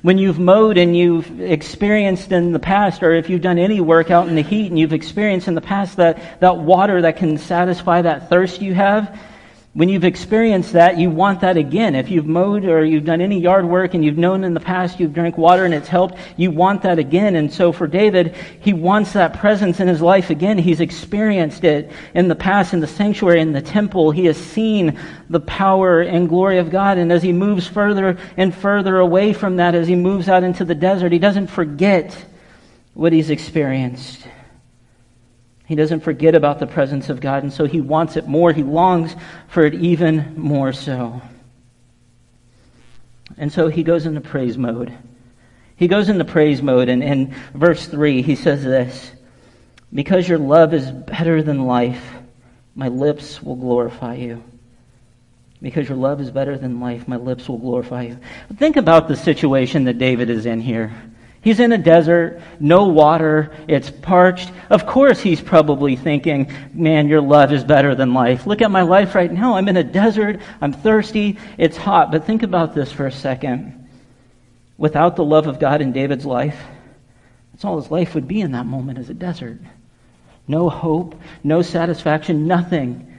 When 0.00 0.18
you've 0.18 0.38
mowed 0.38 0.78
and 0.78 0.96
you've 0.96 1.40
experienced 1.40 2.32
in 2.32 2.52
the 2.52 2.58
past, 2.58 3.02
or 3.02 3.12
if 3.12 3.28
you've 3.28 3.42
done 3.42 3.58
any 3.58 3.80
work 3.80 4.10
out 4.10 4.28
in 4.28 4.34
the 4.34 4.42
heat 4.42 4.68
and 4.68 4.78
you've 4.78 4.92
experienced 4.92 5.48
in 5.48 5.54
the 5.54 5.60
past 5.60 5.98
that, 5.98 6.40
that 6.40 6.56
water 6.56 7.02
that 7.02 7.18
can 7.18 7.36
satisfy 7.36 8.02
that 8.02 8.30
thirst 8.30 8.62
you 8.62 8.74
have, 8.74 9.18
When 9.74 9.88
you've 9.88 10.04
experienced 10.04 10.74
that, 10.74 10.98
you 10.98 11.08
want 11.08 11.40
that 11.40 11.56
again. 11.56 11.94
If 11.94 12.10
you've 12.10 12.26
mowed 12.26 12.66
or 12.66 12.84
you've 12.84 13.06
done 13.06 13.22
any 13.22 13.40
yard 13.40 13.64
work 13.64 13.94
and 13.94 14.04
you've 14.04 14.18
known 14.18 14.44
in 14.44 14.52
the 14.52 14.60
past 14.60 15.00
you've 15.00 15.14
drank 15.14 15.38
water 15.38 15.64
and 15.64 15.72
it's 15.72 15.88
helped, 15.88 16.16
you 16.36 16.50
want 16.50 16.82
that 16.82 16.98
again. 16.98 17.36
And 17.36 17.50
so 17.50 17.72
for 17.72 17.86
David, 17.86 18.36
he 18.60 18.74
wants 18.74 19.14
that 19.14 19.38
presence 19.38 19.80
in 19.80 19.88
his 19.88 20.02
life 20.02 20.28
again. 20.28 20.58
He's 20.58 20.80
experienced 20.80 21.64
it 21.64 21.90
in 22.12 22.28
the 22.28 22.34
past 22.34 22.74
in 22.74 22.80
the 22.80 22.86
sanctuary, 22.86 23.40
in 23.40 23.52
the 23.52 23.62
temple. 23.62 24.10
He 24.10 24.26
has 24.26 24.36
seen 24.36 24.98
the 25.30 25.40
power 25.40 26.02
and 26.02 26.28
glory 26.28 26.58
of 26.58 26.68
God. 26.68 26.98
And 26.98 27.10
as 27.10 27.22
he 27.22 27.32
moves 27.32 27.66
further 27.66 28.18
and 28.36 28.54
further 28.54 28.98
away 28.98 29.32
from 29.32 29.56
that, 29.56 29.74
as 29.74 29.88
he 29.88 29.96
moves 29.96 30.28
out 30.28 30.44
into 30.44 30.66
the 30.66 30.74
desert, 30.74 31.12
he 31.12 31.18
doesn't 31.18 31.46
forget 31.46 32.26
what 32.92 33.14
he's 33.14 33.30
experienced. 33.30 34.26
He 35.66 35.74
doesn't 35.74 36.00
forget 36.00 36.34
about 36.34 36.58
the 36.58 36.66
presence 36.66 37.08
of 37.08 37.20
God, 37.20 37.42
and 37.42 37.52
so 37.52 37.66
he 37.66 37.80
wants 37.80 38.16
it 38.16 38.26
more. 38.26 38.52
He 38.52 38.62
longs 38.62 39.14
for 39.48 39.64
it 39.64 39.74
even 39.74 40.34
more 40.36 40.72
so. 40.72 41.22
And 43.36 43.52
so 43.52 43.68
he 43.68 43.82
goes 43.82 44.06
into 44.06 44.20
praise 44.20 44.58
mode. 44.58 44.92
He 45.76 45.88
goes 45.88 46.08
into 46.08 46.24
praise 46.24 46.62
mode, 46.62 46.88
and 46.88 47.02
in 47.02 47.34
verse 47.54 47.86
3, 47.86 48.22
he 48.22 48.36
says 48.36 48.62
this 48.62 49.12
Because 49.92 50.28
your 50.28 50.38
love 50.38 50.74
is 50.74 50.90
better 50.90 51.42
than 51.42 51.66
life, 51.66 52.04
my 52.74 52.88
lips 52.88 53.42
will 53.42 53.56
glorify 53.56 54.14
you. 54.14 54.42
Because 55.60 55.88
your 55.88 55.98
love 55.98 56.20
is 56.20 56.30
better 56.30 56.58
than 56.58 56.80
life, 56.80 57.06
my 57.06 57.16
lips 57.16 57.48
will 57.48 57.58
glorify 57.58 58.02
you. 58.02 58.18
Think 58.56 58.76
about 58.76 59.06
the 59.06 59.16
situation 59.16 59.84
that 59.84 59.98
David 59.98 60.28
is 60.28 60.44
in 60.44 60.60
here. 60.60 60.92
He's 61.42 61.58
in 61.58 61.72
a 61.72 61.78
desert, 61.78 62.40
no 62.60 62.86
water, 62.86 63.50
it's 63.66 63.90
parched. 63.90 64.52
Of 64.70 64.86
course, 64.86 65.20
he's 65.20 65.40
probably 65.40 65.96
thinking, 65.96 66.52
man, 66.72 67.08
your 67.08 67.20
love 67.20 67.52
is 67.52 67.64
better 67.64 67.96
than 67.96 68.14
life. 68.14 68.46
Look 68.46 68.62
at 68.62 68.70
my 68.70 68.82
life 68.82 69.16
right 69.16 69.30
now. 69.30 69.56
I'm 69.56 69.68
in 69.68 69.76
a 69.76 69.82
desert, 69.82 70.40
I'm 70.60 70.72
thirsty, 70.72 71.38
it's 71.58 71.76
hot. 71.76 72.12
But 72.12 72.26
think 72.26 72.44
about 72.44 72.74
this 72.74 72.92
for 72.92 73.06
a 73.06 73.12
second. 73.12 73.88
Without 74.78 75.16
the 75.16 75.24
love 75.24 75.48
of 75.48 75.58
God 75.58 75.82
in 75.82 75.92
David's 75.92 76.24
life, 76.24 76.60
that's 77.52 77.64
all 77.64 77.80
his 77.80 77.90
life 77.90 78.14
would 78.14 78.28
be 78.28 78.40
in 78.40 78.52
that 78.52 78.66
moment 78.66 78.98
as 78.98 79.10
a 79.10 79.14
desert. 79.14 79.58
No 80.46 80.68
hope, 80.68 81.20
no 81.42 81.60
satisfaction, 81.60 82.46
nothing 82.46 83.11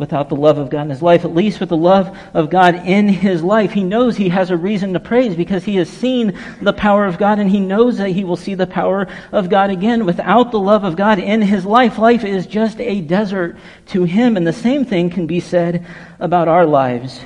without 0.00 0.30
the 0.30 0.34
love 0.34 0.56
of 0.56 0.70
God 0.70 0.80
in 0.80 0.90
his 0.90 1.02
life, 1.02 1.26
at 1.26 1.34
least 1.34 1.60
with 1.60 1.68
the 1.68 1.76
love 1.76 2.16
of 2.32 2.48
God 2.48 2.74
in 2.74 3.06
his 3.06 3.42
life. 3.42 3.70
He 3.70 3.84
knows 3.84 4.16
he 4.16 4.30
has 4.30 4.50
a 4.50 4.56
reason 4.56 4.94
to 4.94 4.98
praise 4.98 5.36
because 5.36 5.62
he 5.62 5.76
has 5.76 5.90
seen 5.90 6.38
the 6.62 6.72
power 6.72 7.04
of 7.04 7.18
God 7.18 7.38
and 7.38 7.50
he 7.50 7.60
knows 7.60 7.98
that 7.98 8.08
he 8.08 8.24
will 8.24 8.38
see 8.38 8.54
the 8.54 8.66
power 8.66 9.06
of 9.30 9.50
God 9.50 9.68
again. 9.68 10.06
Without 10.06 10.52
the 10.52 10.58
love 10.58 10.84
of 10.84 10.96
God 10.96 11.18
in 11.18 11.42
his 11.42 11.66
life, 11.66 11.98
life 11.98 12.24
is 12.24 12.46
just 12.46 12.80
a 12.80 13.02
desert 13.02 13.58
to 13.88 14.04
him. 14.04 14.38
And 14.38 14.46
the 14.46 14.54
same 14.54 14.86
thing 14.86 15.10
can 15.10 15.26
be 15.26 15.38
said 15.38 15.86
about 16.18 16.48
our 16.48 16.64
lives. 16.64 17.20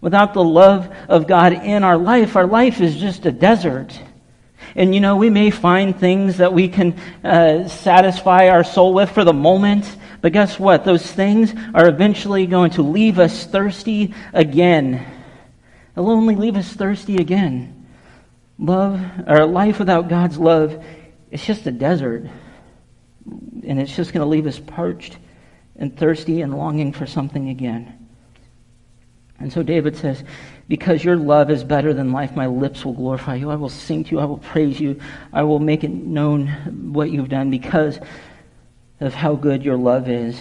Without 0.00 0.32
the 0.32 0.44
love 0.44 0.94
of 1.08 1.26
God 1.26 1.52
in 1.54 1.82
our 1.82 1.98
life, 1.98 2.36
our 2.36 2.46
life 2.46 2.80
is 2.80 2.96
just 2.96 3.26
a 3.26 3.32
desert. 3.32 3.98
And 4.76 4.94
you 4.94 5.00
know, 5.00 5.16
we 5.16 5.28
may 5.28 5.50
find 5.50 5.98
things 5.98 6.36
that 6.36 6.52
we 6.52 6.68
can 6.68 6.96
uh, 7.24 7.66
satisfy 7.66 8.48
our 8.48 8.62
soul 8.62 8.94
with 8.94 9.10
for 9.10 9.24
the 9.24 9.32
moment, 9.32 9.84
but 10.24 10.32
guess 10.32 10.58
what? 10.58 10.86
Those 10.86 11.04
things 11.04 11.52
are 11.74 11.86
eventually 11.86 12.46
going 12.46 12.70
to 12.70 12.82
leave 12.82 13.18
us 13.18 13.44
thirsty 13.44 14.14
again. 14.32 15.06
They'll 15.94 16.08
only 16.08 16.34
leave 16.34 16.56
us 16.56 16.72
thirsty 16.72 17.18
again. 17.18 17.86
Love, 18.58 19.04
or 19.26 19.44
life 19.44 19.78
without 19.78 20.08
God's 20.08 20.38
love, 20.38 20.82
it's 21.30 21.44
just 21.44 21.66
a 21.66 21.70
desert. 21.70 22.24
And 23.66 23.78
it's 23.78 23.94
just 23.94 24.14
going 24.14 24.24
to 24.24 24.26
leave 24.26 24.46
us 24.46 24.58
parched 24.58 25.18
and 25.76 25.94
thirsty 25.94 26.40
and 26.40 26.56
longing 26.56 26.94
for 26.94 27.04
something 27.04 27.50
again. 27.50 28.08
And 29.38 29.52
so 29.52 29.62
David 29.62 29.94
says, 29.94 30.24
Because 30.68 31.04
your 31.04 31.16
love 31.16 31.50
is 31.50 31.62
better 31.64 31.92
than 31.92 32.12
life, 32.12 32.34
my 32.34 32.46
lips 32.46 32.82
will 32.82 32.94
glorify 32.94 33.34
you. 33.34 33.50
I 33.50 33.56
will 33.56 33.68
sing 33.68 34.04
to 34.04 34.12
you. 34.12 34.20
I 34.20 34.24
will 34.24 34.38
praise 34.38 34.80
you. 34.80 34.98
I 35.34 35.42
will 35.42 35.58
make 35.58 35.84
it 35.84 35.90
known 35.90 36.46
what 36.94 37.10
you've 37.10 37.28
done 37.28 37.50
because 37.50 38.00
of 39.00 39.14
how 39.14 39.34
good 39.34 39.64
your 39.64 39.76
love 39.76 40.08
is. 40.08 40.40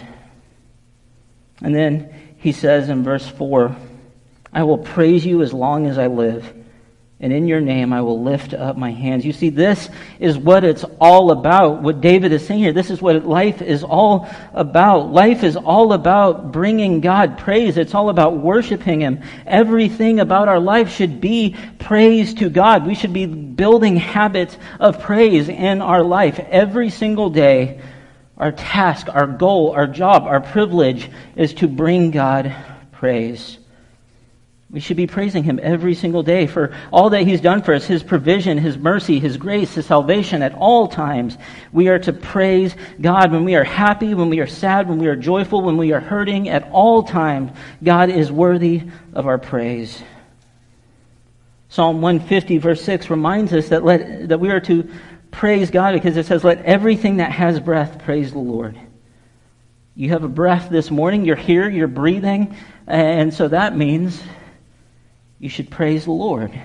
And 1.62 1.74
then 1.74 2.13
he 2.38 2.51
says 2.51 2.89
in 2.89 3.03
verse 3.03 3.27
4 3.27 3.75
I 4.51 4.63
will 4.63 4.77
praise 4.77 5.25
you 5.25 5.41
as 5.41 5.53
long 5.53 5.88
as 5.88 5.98
I 5.98 6.07
live 6.07 6.53
and 7.24 7.31
in 7.31 7.48
your 7.48 7.62
name 7.62 7.93
I 7.93 8.01
will 8.01 8.22
lift 8.22 8.53
up 8.53 8.75
my 8.75 8.91
hands. 8.91 9.25
You 9.25 9.31
see, 9.31 9.48
this 9.48 9.89
is 10.19 10.38
what 10.38 10.65
it's 10.65 10.83
all 11.00 11.31
about. 11.31 11.81
What 11.81 12.01
David 12.01 12.33
is 12.33 12.45
saying 12.45 12.60
here, 12.60 12.74
this 12.74 12.89
is 12.89 13.01
what 13.01 13.25
life 13.25 13.62
is 13.62 13.81
all 13.81 14.27
about. 14.53 15.13
Life 15.13 15.41
is 15.45 15.55
all 15.55 15.93
about 15.93 16.51
bringing 16.51 17.00
God 17.00 17.38
praise. 17.38 17.77
It's 17.77 17.95
all 17.95 18.10
about 18.10 18.39
worshiping 18.39 19.00
Him. 19.00 19.22
Everything 19.48 20.19
about 20.19 20.50
our 20.50 20.60
life 20.60 20.89
should 20.89 21.22
be 21.22 21.55
praise 21.79 22.33
to 22.33 22.50
God. 22.50 22.86
We 22.86 22.93
should 22.93 23.13
be 23.13 23.25
building 23.25 23.95
habits 23.95 24.57
of 24.81 25.00
praise 25.00 25.48
in 25.48 25.81
our 25.81 26.03
life 26.03 26.39
every 26.39 26.89
single 26.89 27.29
day 27.29 27.79
our 28.37 28.51
task, 28.51 29.07
our 29.09 29.27
goal, 29.27 29.71
our 29.71 29.87
job, 29.87 30.23
our 30.23 30.41
privilege 30.41 31.09
is 31.35 31.53
to 31.55 31.67
bring 31.67 32.11
God 32.11 32.55
praise. 32.91 33.59
We 34.73 34.79
should 34.79 34.97
be 34.97 35.05
praising 35.05 35.43
Him 35.43 35.59
every 35.61 35.93
single 35.93 36.23
day 36.23 36.47
for 36.47 36.75
all 36.91 37.11
that 37.11 37.27
He's 37.27 37.41
done 37.41 37.61
for 37.61 37.75
us, 37.75 37.85
His 37.85 38.01
provision, 38.01 38.57
His 38.57 38.75
mercy, 38.75 39.19
His 39.19 39.37
grace, 39.37 39.75
His 39.75 39.85
salvation 39.85 40.41
at 40.41 40.55
all 40.55 40.87
times. 40.87 41.37
We 41.71 41.89
are 41.89 41.99
to 41.99 42.11
praise 42.11 42.75
God 42.99 43.31
when 43.31 43.43
we 43.43 43.53
are 43.53 43.63
happy, 43.63 44.15
when 44.15 44.29
we 44.29 44.39
are 44.39 44.47
sad, 44.47 44.89
when 44.89 44.97
we 44.97 45.05
are 45.05 45.15
joyful, 45.15 45.61
when 45.61 45.77
we 45.77 45.93
are 45.93 45.99
hurting, 45.99 46.49
at 46.49 46.67
all 46.71 47.03
times. 47.03 47.51
God 47.83 48.09
is 48.09 48.31
worthy 48.31 48.81
of 49.13 49.27
our 49.27 49.37
praise. 49.37 50.01
Psalm 51.69 52.01
150, 52.01 52.57
verse 52.57 52.83
6 52.83 53.11
reminds 53.11 53.53
us 53.53 53.69
that, 53.69 53.83
let, 53.83 54.29
that 54.29 54.39
we 54.39 54.49
are 54.49 54.59
to 54.61 54.89
praise 55.33 55.71
God 55.71 55.93
because 55.93 56.15
it 56.15 56.25
says, 56.25 56.43
Let 56.43 56.63
everything 56.63 57.17
that 57.17 57.31
has 57.31 57.59
breath 57.59 57.99
praise 58.05 58.31
the 58.31 58.39
Lord. 58.39 58.79
You 59.95 60.09
have 60.09 60.23
a 60.23 60.29
breath 60.29 60.69
this 60.69 60.89
morning, 60.89 61.25
you're 61.25 61.35
here, 61.35 61.69
you're 61.69 61.87
breathing, 61.87 62.55
and 62.87 63.33
so 63.33 63.47
that 63.49 63.75
means 63.75 64.23
you 65.39 65.49
should 65.49 65.69
praise 65.69 66.05
the 66.05 66.11
Lord. 66.11 66.57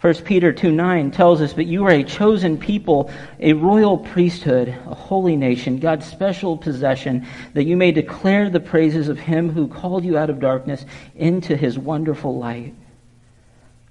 1 0.00 0.14
Peter 0.24 0.52
2 0.52 0.70
9 0.72 1.10
tells 1.10 1.40
us, 1.40 1.52
But 1.52 1.66
you 1.66 1.84
are 1.86 1.90
a 1.90 2.04
chosen 2.04 2.58
people, 2.58 3.10
a 3.40 3.54
royal 3.54 3.96
priesthood, 3.96 4.68
a 4.68 4.94
holy 4.94 5.36
nation, 5.36 5.78
God's 5.78 6.06
special 6.06 6.58
possession, 6.58 7.26
that 7.54 7.64
you 7.64 7.76
may 7.76 7.92
declare 7.92 8.50
the 8.50 8.60
praises 8.60 9.08
of 9.08 9.18
him 9.18 9.50
who 9.50 9.68
called 9.68 10.04
you 10.04 10.18
out 10.18 10.28
of 10.28 10.38
darkness 10.38 10.84
into 11.14 11.56
his 11.56 11.78
wonderful 11.78 12.38
light. 12.38 12.74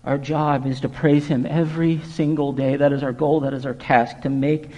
Our 0.05 0.19
job 0.19 0.67
is 0.67 0.81
to 0.81 0.89
praise 0.89 1.25
Him 1.25 1.47
every 1.47 1.99
single 2.11 2.53
day. 2.53 2.77
That 2.77 2.93
is 2.93 3.01
our 3.01 3.11
goal, 3.11 3.41
that 3.41 3.53
is 3.53 3.65
our 3.65 3.73
task, 3.73 4.21
to 4.21 4.29
make 4.29 4.69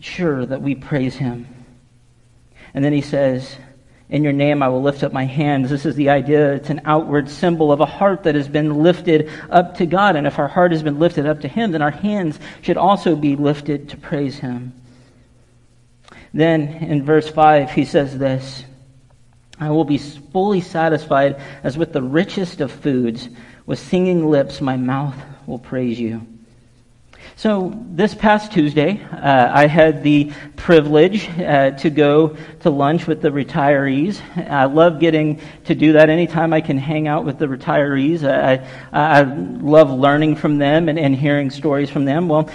sure 0.00 0.44
that 0.44 0.60
we 0.60 0.74
praise 0.74 1.16
Him. 1.16 1.46
And 2.74 2.84
then 2.84 2.92
He 2.92 3.00
says, 3.00 3.56
In 4.10 4.22
your 4.22 4.34
name 4.34 4.62
I 4.62 4.68
will 4.68 4.82
lift 4.82 5.02
up 5.02 5.12
my 5.12 5.24
hands. 5.24 5.70
This 5.70 5.86
is 5.86 5.96
the 5.96 6.10
idea. 6.10 6.52
It's 6.52 6.68
an 6.68 6.82
outward 6.84 7.30
symbol 7.30 7.72
of 7.72 7.80
a 7.80 7.86
heart 7.86 8.24
that 8.24 8.34
has 8.34 8.46
been 8.46 8.82
lifted 8.82 9.30
up 9.48 9.78
to 9.78 9.86
God. 9.86 10.16
And 10.16 10.26
if 10.26 10.38
our 10.38 10.48
heart 10.48 10.72
has 10.72 10.82
been 10.82 10.98
lifted 10.98 11.24
up 11.24 11.40
to 11.40 11.48
Him, 11.48 11.72
then 11.72 11.80
our 11.80 11.90
hands 11.90 12.38
should 12.60 12.76
also 12.76 13.16
be 13.16 13.36
lifted 13.36 13.88
to 13.88 13.96
praise 13.96 14.38
Him. 14.38 14.74
Then 16.34 16.68
in 16.68 17.02
verse 17.02 17.28
5, 17.30 17.70
he 17.70 17.86
says 17.86 18.18
this 18.18 18.66
I 19.58 19.70
will 19.70 19.84
be 19.84 19.96
fully 19.96 20.60
satisfied 20.60 21.40
as 21.62 21.78
with 21.78 21.94
the 21.94 22.02
richest 22.02 22.60
of 22.60 22.70
foods. 22.70 23.30
With 23.66 23.80
singing 23.80 24.30
lips, 24.30 24.60
my 24.60 24.76
mouth 24.76 25.16
will 25.44 25.58
praise 25.58 25.98
you. 25.98 26.24
So, 27.34 27.72
this 27.90 28.14
past 28.14 28.52
Tuesday, 28.52 29.02
uh, 29.12 29.50
I 29.52 29.66
had 29.66 30.04
the 30.04 30.32
privilege 30.54 31.28
uh, 31.28 31.72
to 31.72 31.90
go 31.90 32.36
to 32.60 32.70
lunch 32.70 33.08
with 33.08 33.20
the 33.20 33.30
retirees. 33.30 34.20
I 34.48 34.66
love 34.66 35.00
getting 35.00 35.40
to 35.64 35.74
do 35.74 35.94
that 35.94 36.08
anytime 36.08 36.52
I 36.52 36.60
can 36.60 36.78
hang 36.78 37.08
out 37.08 37.24
with 37.24 37.40
the 37.40 37.46
retirees. 37.46 38.22
I, 38.22 38.66
I, 38.92 39.22
love 39.22 39.90
learning 39.90 40.36
from 40.36 40.58
them 40.58 40.88
and, 40.88 40.96
and 40.96 41.14
hearing 41.16 41.50
stories 41.50 41.90
from 41.90 42.04
them. 42.04 42.28
Well, 42.28 42.48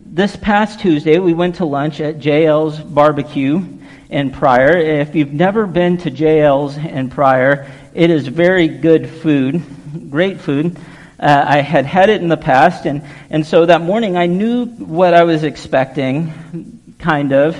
this 0.00 0.36
past 0.36 0.80
Tuesday, 0.80 1.18
we 1.18 1.32
went 1.32 1.56
to 1.56 1.64
lunch 1.64 2.00
at 2.00 2.18
JL's 2.18 2.78
Barbecue 2.78 3.64
in 4.10 4.30
Pryor. 4.32 4.76
If 4.76 5.14
you've 5.14 5.32
never 5.32 5.66
been 5.66 5.96
to 5.98 6.10
JL's 6.10 6.76
in 6.76 7.08
Pryor, 7.08 7.70
it 7.94 8.10
is 8.10 8.28
very 8.28 8.68
good 8.68 9.08
food 9.08 9.64
great 10.10 10.40
food. 10.40 10.76
Uh, 11.20 11.44
I 11.46 11.60
had 11.62 11.84
had 11.84 12.10
it 12.10 12.22
in 12.22 12.28
the 12.28 12.36
past, 12.36 12.86
and, 12.86 13.02
and 13.28 13.44
so 13.46 13.66
that 13.66 13.80
morning 13.80 14.16
I 14.16 14.26
knew 14.26 14.66
what 14.66 15.14
I 15.14 15.24
was 15.24 15.42
expecting, 15.42 16.94
kind 16.98 17.32
of. 17.32 17.56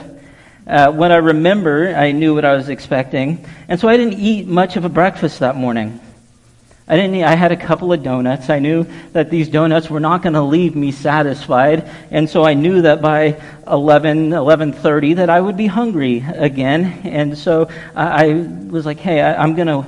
Uh, 0.67 0.93
when 0.93 1.11
I 1.11 1.17
remember, 1.17 1.95
I 1.95 2.13
knew 2.13 2.35
what 2.35 2.45
I 2.45 2.55
was 2.55 2.69
expecting, 2.69 3.45
and 3.69 3.81
so 3.81 3.89
I 3.89 3.97
didn't 3.97 4.21
eat 4.21 4.47
much 4.47 4.77
of 4.77 4.85
a 4.85 4.89
breakfast 4.89 5.41
that 5.41 5.57
morning. 5.57 5.99
I 6.87 6.97
didn't. 6.97 7.17
Eat, 7.17 7.25
I 7.25 7.35
had 7.35 7.53
a 7.53 7.57
couple 7.57 7.93
of 7.93 8.03
donuts. 8.03 8.49
I 8.49 8.61
knew 8.61 8.87
that 9.13 9.29
these 9.29 9.49
donuts 9.49 9.91
were 9.91 10.01
not 10.01 10.23
going 10.23 10.33
to 10.35 10.43
leave 10.43 10.77
me 10.77 10.93
satisfied, 10.93 11.91
and 12.11 12.31
so 12.31 12.45
I 12.45 12.55
knew 12.55 12.83
that 12.83 13.03
by 13.03 13.41
11, 13.67 14.31
11:30 14.31 15.17
that 15.17 15.31
I 15.31 15.41
would 15.41 15.57
be 15.57 15.67
hungry 15.67 16.25
again. 16.27 17.01
And 17.05 17.37
so 17.37 17.69
I, 17.95 18.33
was 18.71 18.87
like, 18.87 18.99
"Hey, 18.99 19.21
I, 19.21 19.43
I'm 19.43 19.55
going 19.55 19.69
to 19.69 19.87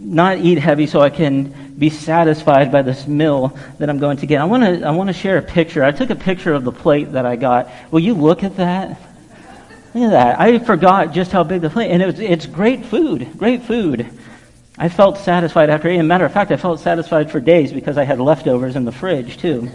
not 0.00 0.38
eat 0.38 0.58
heavy 0.58 0.86
so 0.86 1.00
I 1.00 1.10
can 1.10 1.74
be 1.78 1.90
satisfied 1.90 2.72
by 2.72 2.82
this 2.82 3.06
meal 3.06 3.56
that 3.78 3.90
I'm 3.90 3.98
going 3.98 4.18
to 4.18 4.26
get." 4.26 4.40
I 4.40 4.44
want 4.44 4.62
to. 4.62 4.86
I 4.86 4.90
want 4.90 5.08
to 5.08 5.14
share 5.14 5.38
a 5.38 5.42
picture. 5.42 5.84
I 5.84 5.92
took 5.92 6.10
a 6.10 6.16
picture 6.16 6.52
of 6.52 6.64
the 6.64 6.72
plate 6.72 7.12
that 7.12 7.26
I 7.26 7.36
got. 7.36 7.70
Will 7.90 8.00
you 8.00 8.14
look 8.14 8.44
at 8.44 8.56
that? 8.56 9.00
Look 9.94 10.04
at 10.04 10.10
that. 10.10 10.40
I 10.40 10.58
forgot 10.58 11.12
just 11.12 11.32
how 11.32 11.42
big 11.42 11.62
the 11.62 11.70
plate, 11.70 11.90
and 11.90 12.02
it 12.02 12.06
was, 12.06 12.20
it's 12.20 12.46
great 12.46 12.84
food. 12.84 13.38
Great 13.38 13.62
food. 13.62 14.06
I 14.78 14.90
felt 14.90 15.16
satisfied 15.18 15.70
after 15.70 15.88
eating. 15.88 16.06
matter 16.06 16.26
of 16.26 16.32
fact, 16.32 16.50
I 16.50 16.56
felt 16.58 16.80
satisfied 16.80 17.30
for 17.30 17.40
days 17.40 17.72
because 17.72 17.96
I 17.96 18.04
had 18.04 18.20
leftovers 18.20 18.76
in 18.76 18.84
the 18.84 18.92
fridge, 18.92 19.38
too. 19.38 19.70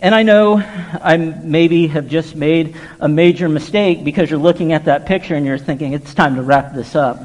And 0.00 0.14
I 0.14 0.22
know 0.22 0.58
I 0.58 1.16
maybe 1.16 1.88
have 1.88 2.06
just 2.06 2.36
made 2.36 2.76
a 3.00 3.08
major 3.08 3.48
mistake 3.48 4.04
because 4.04 4.30
you're 4.30 4.38
looking 4.38 4.72
at 4.72 4.84
that 4.84 5.06
picture 5.06 5.34
and 5.34 5.44
you're 5.44 5.58
thinking, 5.58 5.94
it's 5.94 6.14
time 6.14 6.36
to 6.36 6.42
wrap 6.42 6.74
this 6.74 6.94
up. 6.94 7.22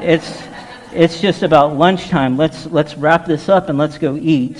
It's, 0.00 0.42
it's 0.94 1.20
just 1.20 1.42
about 1.42 1.76
lunchtime. 1.76 2.36
Let's, 2.36 2.66
let's 2.66 2.96
wrap 2.96 3.26
this 3.26 3.48
up 3.48 3.68
and 3.68 3.78
let's 3.78 3.98
go 3.98 4.16
eat. 4.16 4.58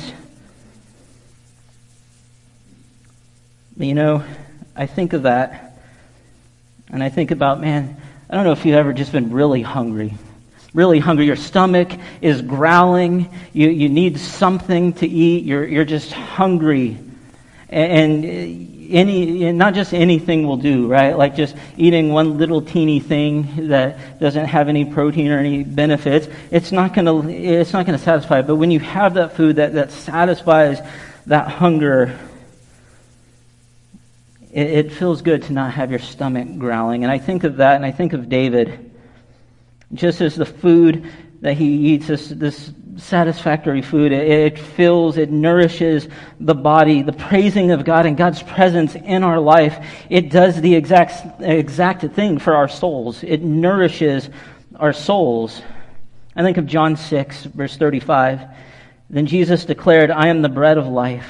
You 3.76 3.94
know, 3.94 4.24
I 4.76 4.86
think 4.86 5.12
of 5.12 5.22
that 5.22 5.78
and 6.88 7.02
I 7.02 7.08
think 7.08 7.30
about, 7.30 7.60
man, 7.60 7.96
I 8.28 8.34
don't 8.34 8.44
know 8.44 8.52
if 8.52 8.64
you've 8.64 8.76
ever 8.76 8.92
just 8.92 9.12
been 9.12 9.32
really 9.32 9.62
hungry 9.62 10.14
really 10.74 10.98
hungry. 10.98 11.26
Your 11.26 11.36
stomach 11.36 11.92
is 12.20 12.40
growling. 12.40 13.30
You, 13.52 13.68
you 13.68 13.88
need 13.88 14.18
something 14.18 14.94
to 14.94 15.06
eat. 15.06 15.44
You're, 15.44 15.66
you're 15.66 15.84
just 15.84 16.12
hungry. 16.12 16.98
And, 17.68 18.24
uh, 18.24 18.71
any, 18.92 19.52
not 19.52 19.74
just 19.74 19.94
anything 19.94 20.46
will 20.46 20.56
do, 20.56 20.86
right? 20.86 21.16
Like 21.16 21.34
just 21.34 21.56
eating 21.76 22.10
one 22.10 22.38
little 22.38 22.62
teeny 22.62 23.00
thing 23.00 23.68
that 23.68 24.20
doesn't 24.20 24.46
have 24.46 24.68
any 24.68 24.84
protein 24.84 25.30
or 25.30 25.38
any 25.38 25.64
benefits. 25.64 26.28
It's 26.50 26.72
not 26.72 26.94
going 26.94 27.06
to, 27.06 27.28
it's 27.30 27.72
not 27.72 27.86
to 27.86 27.98
satisfy. 27.98 28.42
But 28.42 28.56
when 28.56 28.70
you 28.70 28.80
have 28.80 29.14
that 29.14 29.36
food 29.36 29.56
that, 29.56 29.74
that 29.74 29.90
satisfies 29.90 30.80
that 31.26 31.48
hunger, 31.48 32.18
it, 34.52 34.66
it 34.66 34.92
feels 34.92 35.22
good 35.22 35.44
to 35.44 35.52
not 35.52 35.72
have 35.72 35.90
your 35.90 36.00
stomach 36.00 36.58
growling. 36.58 37.04
And 37.04 37.10
I 37.10 37.18
think 37.18 37.44
of 37.44 37.56
that 37.56 37.76
and 37.76 37.86
I 37.86 37.90
think 37.90 38.12
of 38.12 38.28
David 38.28 38.90
just 39.94 40.20
as 40.20 40.36
the 40.36 40.46
food 40.46 41.10
that 41.42 41.54
he 41.54 41.94
eats, 41.94 42.06
this, 42.06 42.28
this 42.28 42.72
satisfactory 42.96 43.82
food, 43.82 44.12
it, 44.12 44.58
fills, 44.58 45.16
it 45.16 45.30
nourishes 45.30 46.08
the 46.40 46.54
body, 46.54 47.02
the 47.02 47.12
praising 47.12 47.70
of 47.70 47.84
God 47.84 48.06
and 48.06 48.16
God's 48.16 48.42
presence 48.42 48.94
in 48.94 49.22
our 49.22 49.40
life, 49.40 49.86
it 50.10 50.30
does 50.30 50.60
the 50.60 50.74
exact, 50.74 51.40
exact 51.40 52.02
thing 52.14 52.38
for 52.38 52.54
our 52.54 52.68
souls. 52.68 53.22
It 53.24 53.42
nourishes 53.42 54.28
our 54.76 54.92
souls. 54.92 55.62
I 56.36 56.42
think 56.42 56.56
of 56.56 56.66
John 56.66 56.96
6, 56.96 57.44
verse 57.44 57.76
35. 57.76 58.40
Then 59.10 59.26
Jesus 59.26 59.64
declared, 59.64 60.10
I 60.10 60.28
am 60.28 60.42
the 60.42 60.48
bread 60.48 60.78
of 60.78 60.86
life. 60.86 61.28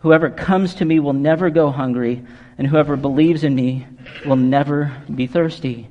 Whoever 0.00 0.30
comes 0.30 0.74
to 0.76 0.84
me 0.86 0.98
will 0.98 1.12
never 1.12 1.50
go 1.50 1.70
hungry, 1.70 2.24
and 2.56 2.66
whoever 2.66 2.96
believes 2.96 3.44
in 3.44 3.54
me 3.54 3.86
will 4.24 4.36
never 4.36 4.96
be 5.14 5.26
thirsty. 5.26 5.89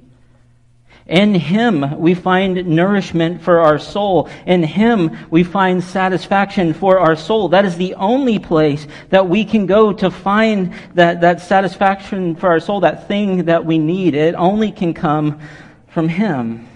In 1.09 1.33
Him 1.33 1.99
we 1.99 2.13
find 2.13 2.67
nourishment 2.67 3.41
for 3.41 3.61
our 3.61 3.79
soul. 3.79 4.29
In 4.45 4.61
Him 4.61 5.17
we 5.31 5.43
find 5.43 5.83
satisfaction 5.83 6.75
for 6.75 6.99
our 6.99 7.15
soul. 7.15 7.49
That 7.49 7.65
is 7.65 7.77
the 7.77 7.95
only 7.95 8.37
place 8.37 8.85
that 9.09 9.27
we 9.27 9.43
can 9.43 9.65
go 9.65 9.91
to 9.91 10.11
find 10.11 10.71
that, 10.93 11.21
that 11.21 11.41
satisfaction 11.41 12.35
for 12.35 12.49
our 12.49 12.59
soul, 12.59 12.81
that 12.81 13.07
thing 13.07 13.45
that 13.45 13.65
we 13.65 13.79
need. 13.79 14.13
It 14.13 14.35
only 14.35 14.71
can 14.71 14.93
come 14.93 15.41
from 15.87 16.09
Him. 16.09 16.67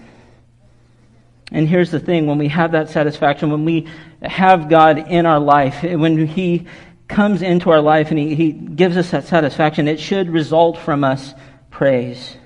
And 1.52 1.68
here's 1.68 1.92
the 1.92 2.00
thing 2.00 2.26
when 2.26 2.38
we 2.38 2.48
have 2.48 2.72
that 2.72 2.90
satisfaction, 2.90 3.52
when 3.52 3.64
we 3.64 3.86
have 4.20 4.68
God 4.68 4.98
in 4.98 5.26
our 5.26 5.38
life, 5.38 5.84
when 5.84 6.26
He 6.26 6.66
comes 7.06 7.40
into 7.40 7.70
our 7.70 7.80
life 7.80 8.10
and 8.10 8.18
He, 8.18 8.34
he 8.34 8.50
gives 8.50 8.96
us 8.96 9.12
that 9.12 9.28
satisfaction, 9.28 9.86
it 9.86 10.00
should 10.00 10.28
result 10.28 10.76
from 10.78 11.04
us 11.04 11.34
praise. 11.70 12.36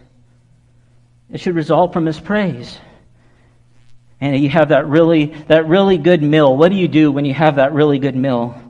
It 1.31 1.41
should 1.41 1.55
result 1.55 1.93
from 1.93 2.07
his 2.07 2.19
praise. 2.19 2.79
And 4.21 4.41
you 4.43 4.49
have 4.49 4.71
that 4.71 4.87
really, 4.87 5.27
that 5.47 5.69
really 5.69 5.99
good 5.99 6.23
meal. 6.23 6.57
What 6.57 6.71
do 6.71 6.77
you 6.77 6.89
do 6.89 7.13
when 7.13 7.25
you 7.25 7.35
have 7.35 7.57
that 7.57 7.73
really 7.73 7.99
good 7.99 8.17
meal? 8.17 8.61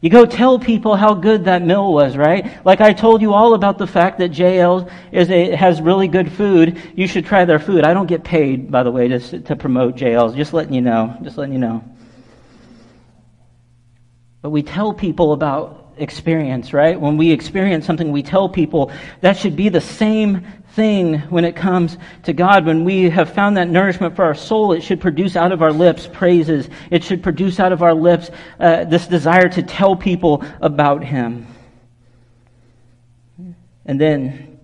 You 0.00 0.10
go 0.10 0.26
tell 0.26 0.58
people 0.58 0.96
how 0.96 1.14
good 1.14 1.44
that 1.44 1.62
meal 1.62 1.92
was, 1.92 2.16
right? 2.16 2.64
Like 2.66 2.80
I 2.80 2.92
told 2.92 3.22
you 3.22 3.32
all 3.32 3.54
about 3.54 3.78
the 3.78 3.86
fact 3.86 4.18
that 4.18 4.32
JL 4.32 4.90
is 5.12 5.30
a, 5.30 5.54
has 5.54 5.80
really 5.80 6.08
good 6.08 6.30
food. 6.30 6.80
You 6.96 7.06
should 7.06 7.24
try 7.24 7.44
their 7.44 7.60
food. 7.60 7.84
I 7.84 7.94
don't 7.94 8.08
get 8.08 8.24
paid, 8.24 8.70
by 8.70 8.82
the 8.82 8.90
way, 8.90 9.06
to, 9.08 9.40
to 9.40 9.56
promote 9.56 9.94
JL's. 9.96 10.34
Just 10.34 10.52
letting 10.52 10.74
you 10.74 10.80
know. 10.80 11.16
Just 11.22 11.38
letting 11.38 11.52
you 11.52 11.60
know. 11.60 11.84
But 14.42 14.50
we 14.50 14.64
tell 14.64 14.92
people 14.92 15.32
about 15.32 15.94
experience, 15.96 16.72
right? 16.72 17.00
When 17.00 17.16
we 17.16 17.30
experience 17.30 17.86
something, 17.86 18.10
we 18.10 18.24
tell 18.24 18.48
people 18.48 18.90
that 19.20 19.36
should 19.36 19.54
be 19.54 19.68
the 19.68 19.80
same 19.80 20.44
thing 20.72 21.18
when 21.30 21.44
it 21.44 21.54
comes 21.54 21.98
to 22.24 22.32
God. 22.32 22.66
When 22.66 22.84
we 22.84 23.10
have 23.10 23.32
found 23.32 23.56
that 23.56 23.68
nourishment 23.68 24.16
for 24.16 24.24
our 24.24 24.34
soul, 24.34 24.72
it 24.72 24.82
should 24.82 25.00
produce 25.00 25.36
out 25.36 25.52
of 25.52 25.62
our 25.62 25.72
lips 25.72 26.08
praises. 26.12 26.68
It 26.90 27.04
should 27.04 27.22
produce 27.22 27.60
out 27.60 27.72
of 27.72 27.82
our 27.82 27.94
lips 27.94 28.30
uh, 28.58 28.84
this 28.84 29.06
desire 29.06 29.48
to 29.50 29.62
tell 29.62 29.96
people 29.96 30.44
about 30.60 31.04
Him. 31.04 31.46
And 33.84 34.00
then 34.00 34.58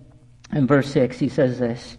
in 0.51 0.67
verse 0.67 0.91
6, 0.91 1.19
he 1.19 1.29
says 1.29 1.59
this 1.59 1.97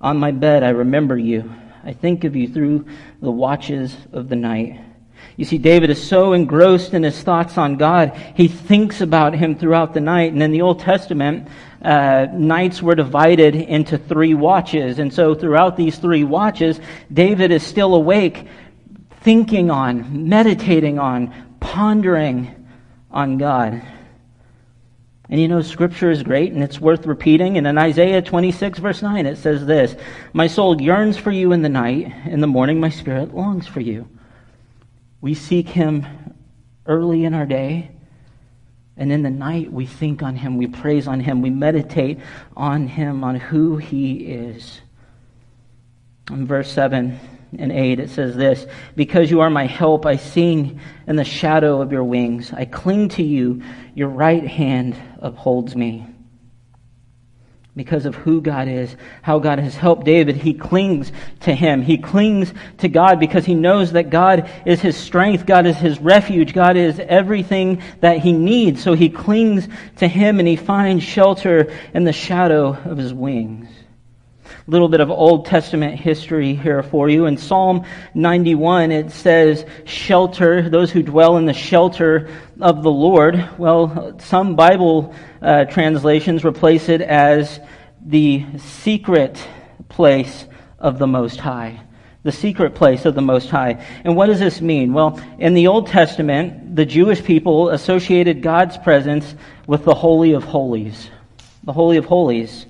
On 0.00 0.16
my 0.16 0.30
bed, 0.30 0.62
I 0.62 0.70
remember 0.70 1.18
you. 1.18 1.52
I 1.82 1.92
think 1.92 2.24
of 2.24 2.36
you 2.36 2.46
through 2.46 2.86
the 3.20 3.30
watches 3.30 3.96
of 4.12 4.28
the 4.28 4.36
night. 4.36 4.80
You 5.40 5.46
see, 5.46 5.56
David 5.56 5.88
is 5.88 6.06
so 6.06 6.34
engrossed 6.34 6.92
in 6.92 7.02
his 7.02 7.22
thoughts 7.22 7.56
on 7.56 7.76
God, 7.76 8.14
he 8.34 8.46
thinks 8.46 9.00
about 9.00 9.32
him 9.32 9.56
throughout 9.56 9.94
the 9.94 10.00
night. 10.00 10.34
And 10.34 10.42
in 10.42 10.52
the 10.52 10.60
Old 10.60 10.80
Testament, 10.80 11.48
uh, 11.80 12.26
nights 12.30 12.82
were 12.82 12.94
divided 12.94 13.54
into 13.54 13.96
three 13.96 14.34
watches. 14.34 14.98
And 14.98 15.10
so 15.10 15.34
throughout 15.34 15.78
these 15.78 15.96
three 15.96 16.24
watches, 16.24 16.78
David 17.10 17.52
is 17.52 17.62
still 17.62 17.94
awake, 17.94 18.48
thinking 19.22 19.70
on, 19.70 20.28
meditating 20.28 20.98
on, 20.98 21.32
pondering 21.58 22.54
on 23.10 23.38
God. 23.38 23.80
And 25.30 25.40
you 25.40 25.48
know, 25.48 25.62
scripture 25.62 26.10
is 26.10 26.22
great 26.22 26.52
and 26.52 26.62
it's 26.62 26.78
worth 26.78 27.06
repeating. 27.06 27.56
And 27.56 27.66
in 27.66 27.78
Isaiah 27.78 28.20
26 28.20 28.78
verse 28.78 29.00
9, 29.00 29.24
it 29.24 29.38
says 29.38 29.64
this, 29.64 29.96
My 30.34 30.48
soul 30.48 30.82
yearns 30.82 31.16
for 31.16 31.30
you 31.30 31.52
in 31.52 31.62
the 31.62 31.70
night. 31.70 32.12
In 32.26 32.42
the 32.42 32.46
morning, 32.46 32.78
my 32.78 32.90
spirit 32.90 33.34
longs 33.34 33.66
for 33.66 33.80
you. 33.80 34.06
We 35.20 35.34
seek 35.34 35.68
him 35.68 36.06
early 36.86 37.24
in 37.24 37.34
our 37.34 37.46
day. 37.46 37.90
And 38.96 39.10
in 39.12 39.22
the 39.22 39.30
night, 39.30 39.72
we 39.72 39.86
think 39.86 40.22
on 40.22 40.36
him, 40.36 40.58
we 40.58 40.66
praise 40.66 41.08
on 41.08 41.20
him, 41.20 41.40
we 41.40 41.50
meditate 41.50 42.18
on 42.56 42.86
him, 42.86 43.24
on 43.24 43.36
who 43.36 43.78
he 43.78 44.16
is. 44.16 44.82
In 46.30 46.46
verse 46.46 46.70
7 46.70 47.18
and 47.58 47.72
8, 47.72 47.98
it 47.98 48.10
says 48.10 48.36
this 48.36 48.66
Because 48.96 49.30
you 49.30 49.40
are 49.40 49.48
my 49.48 49.64
help, 49.66 50.04
I 50.04 50.16
sing 50.16 50.80
in 51.06 51.16
the 51.16 51.24
shadow 51.24 51.80
of 51.80 51.92
your 51.92 52.04
wings. 52.04 52.52
I 52.52 52.66
cling 52.66 53.08
to 53.10 53.22
you, 53.22 53.62
your 53.94 54.08
right 54.08 54.46
hand 54.46 54.96
upholds 55.20 55.74
me 55.74 56.06
because 57.76 58.04
of 58.04 58.14
who 58.16 58.40
God 58.40 58.68
is, 58.68 58.96
how 59.22 59.38
God 59.38 59.58
has 59.58 59.76
helped 59.76 60.04
David. 60.04 60.36
He 60.36 60.54
clings 60.54 61.12
to 61.40 61.54
him. 61.54 61.82
He 61.82 61.98
clings 61.98 62.52
to 62.78 62.88
God 62.88 63.20
because 63.20 63.44
he 63.44 63.54
knows 63.54 63.92
that 63.92 64.10
God 64.10 64.50
is 64.66 64.80
his 64.80 64.96
strength. 64.96 65.46
God 65.46 65.66
is 65.66 65.76
his 65.76 66.00
refuge. 66.00 66.52
God 66.52 66.76
is 66.76 66.98
everything 66.98 67.82
that 68.00 68.18
he 68.18 68.32
needs. 68.32 68.82
So 68.82 68.94
he 68.94 69.08
clings 69.08 69.68
to 69.96 70.08
him 70.08 70.40
and 70.40 70.48
he 70.48 70.56
finds 70.56 71.04
shelter 71.04 71.72
in 71.94 72.04
the 72.04 72.12
shadow 72.12 72.76
of 72.84 72.98
his 72.98 73.14
wings. 73.14 73.68
Little 74.70 74.88
bit 74.88 75.00
of 75.00 75.10
Old 75.10 75.46
Testament 75.46 75.98
history 75.98 76.54
here 76.54 76.84
for 76.84 77.08
you. 77.08 77.26
In 77.26 77.36
Psalm 77.36 77.84
91, 78.14 78.92
it 78.92 79.10
says, 79.10 79.66
shelter, 79.84 80.70
those 80.70 80.92
who 80.92 81.02
dwell 81.02 81.38
in 81.38 81.44
the 81.44 81.52
shelter 81.52 82.30
of 82.60 82.84
the 82.84 82.90
Lord. 82.90 83.48
Well, 83.58 84.16
some 84.20 84.54
Bible 84.54 85.12
uh, 85.42 85.64
translations 85.64 86.44
replace 86.44 86.88
it 86.88 87.00
as 87.00 87.58
the 88.00 88.46
secret 88.58 89.44
place 89.88 90.46
of 90.78 91.00
the 91.00 91.06
Most 91.08 91.40
High. 91.40 91.80
The 92.22 92.30
secret 92.30 92.76
place 92.76 93.06
of 93.06 93.16
the 93.16 93.22
Most 93.22 93.50
High. 93.50 93.84
And 94.04 94.14
what 94.14 94.26
does 94.26 94.38
this 94.38 94.60
mean? 94.60 94.92
Well, 94.92 95.20
in 95.40 95.54
the 95.54 95.66
Old 95.66 95.88
Testament, 95.88 96.76
the 96.76 96.86
Jewish 96.86 97.24
people 97.24 97.70
associated 97.70 98.40
God's 98.40 98.76
presence 98.76 99.34
with 99.66 99.84
the 99.84 99.94
Holy 99.94 100.30
of 100.34 100.44
Holies. 100.44 101.10
The 101.64 101.72
Holy 101.72 101.96
of 101.96 102.04
Holies. 102.04 102.66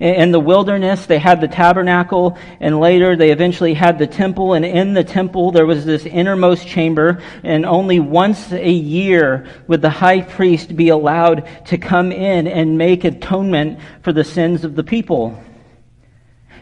In 0.00 0.32
the 0.32 0.40
wilderness, 0.40 1.06
they 1.06 1.18
had 1.18 1.40
the 1.40 1.48
tabernacle, 1.48 2.36
and 2.60 2.80
later 2.80 3.16
they 3.16 3.30
eventually 3.30 3.74
had 3.74 3.98
the 3.98 4.06
temple. 4.06 4.54
And 4.54 4.64
in 4.64 4.94
the 4.94 5.04
temple, 5.04 5.50
there 5.52 5.66
was 5.66 5.84
this 5.84 6.06
innermost 6.06 6.66
chamber, 6.66 7.22
and 7.42 7.64
only 7.64 8.00
once 8.00 8.52
a 8.52 8.70
year 8.70 9.46
would 9.66 9.82
the 9.82 9.90
high 9.90 10.20
priest 10.20 10.76
be 10.76 10.88
allowed 10.88 11.48
to 11.66 11.78
come 11.78 12.12
in 12.12 12.46
and 12.46 12.78
make 12.78 13.04
atonement 13.04 13.78
for 14.02 14.12
the 14.12 14.24
sins 14.24 14.64
of 14.64 14.74
the 14.74 14.84
people. 14.84 15.38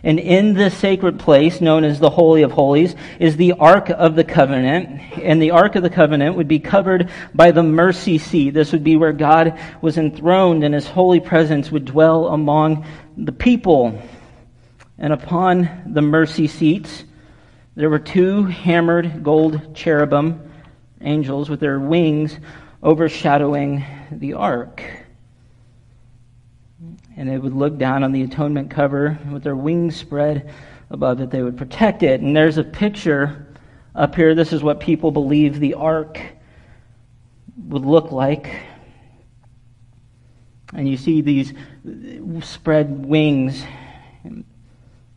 And 0.04 0.20
in 0.20 0.52
this 0.52 0.76
sacred 0.76 1.18
place, 1.18 1.62
known 1.62 1.82
as 1.82 1.98
the 1.98 2.10
Holy 2.10 2.42
of 2.42 2.52
Holies, 2.52 2.94
is 3.18 3.38
the 3.38 3.52
Ark 3.52 3.88
of 3.88 4.14
the 4.14 4.22
Covenant. 4.22 5.00
And 5.22 5.40
the 5.40 5.52
Ark 5.52 5.76
of 5.76 5.82
the 5.82 5.88
Covenant 5.88 6.36
would 6.36 6.46
be 6.46 6.58
covered 6.58 7.10
by 7.34 7.52
the 7.52 7.62
mercy 7.62 8.18
seat. 8.18 8.50
This 8.50 8.70
would 8.72 8.84
be 8.84 8.96
where 8.96 9.14
God 9.14 9.58
was 9.80 9.96
enthroned 9.96 10.62
and 10.62 10.74
his 10.74 10.86
holy 10.86 11.20
presence 11.20 11.72
would 11.72 11.86
dwell 11.86 12.28
among 12.28 12.84
the 13.16 13.32
people. 13.32 13.98
And 14.98 15.14
upon 15.14 15.70
the 15.86 16.02
mercy 16.02 16.48
seats, 16.48 17.04
there 17.74 17.88
were 17.88 17.98
two 17.98 18.44
hammered 18.44 19.24
gold 19.24 19.74
cherubim, 19.74 20.52
angels 21.00 21.48
with 21.48 21.60
their 21.60 21.80
wings 21.80 22.38
overshadowing 22.82 23.82
the 24.12 24.34
ark 24.34 25.03
and 27.16 27.28
they 27.28 27.38
would 27.38 27.54
look 27.54 27.78
down 27.78 28.02
on 28.02 28.12
the 28.12 28.22
atonement 28.22 28.70
cover 28.70 29.18
with 29.30 29.42
their 29.42 29.56
wings 29.56 29.96
spread 29.96 30.52
above 30.90 31.20
it. 31.20 31.30
They 31.30 31.42
would 31.42 31.56
protect 31.56 32.02
it. 32.02 32.20
And 32.20 32.36
there's 32.36 32.58
a 32.58 32.64
picture 32.64 33.46
up 33.94 34.14
here. 34.14 34.34
This 34.34 34.52
is 34.52 34.62
what 34.62 34.80
people 34.80 35.10
believe 35.10 35.60
the 35.60 35.74
ark 35.74 36.20
would 37.68 37.84
look 37.84 38.10
like. 38.10 38.62
And 40.72 40.88
you 40.88 40.96
see 40.96 41.20
these 41.20 41.52
spread 42.42 43.06
wings. 43.06 43.64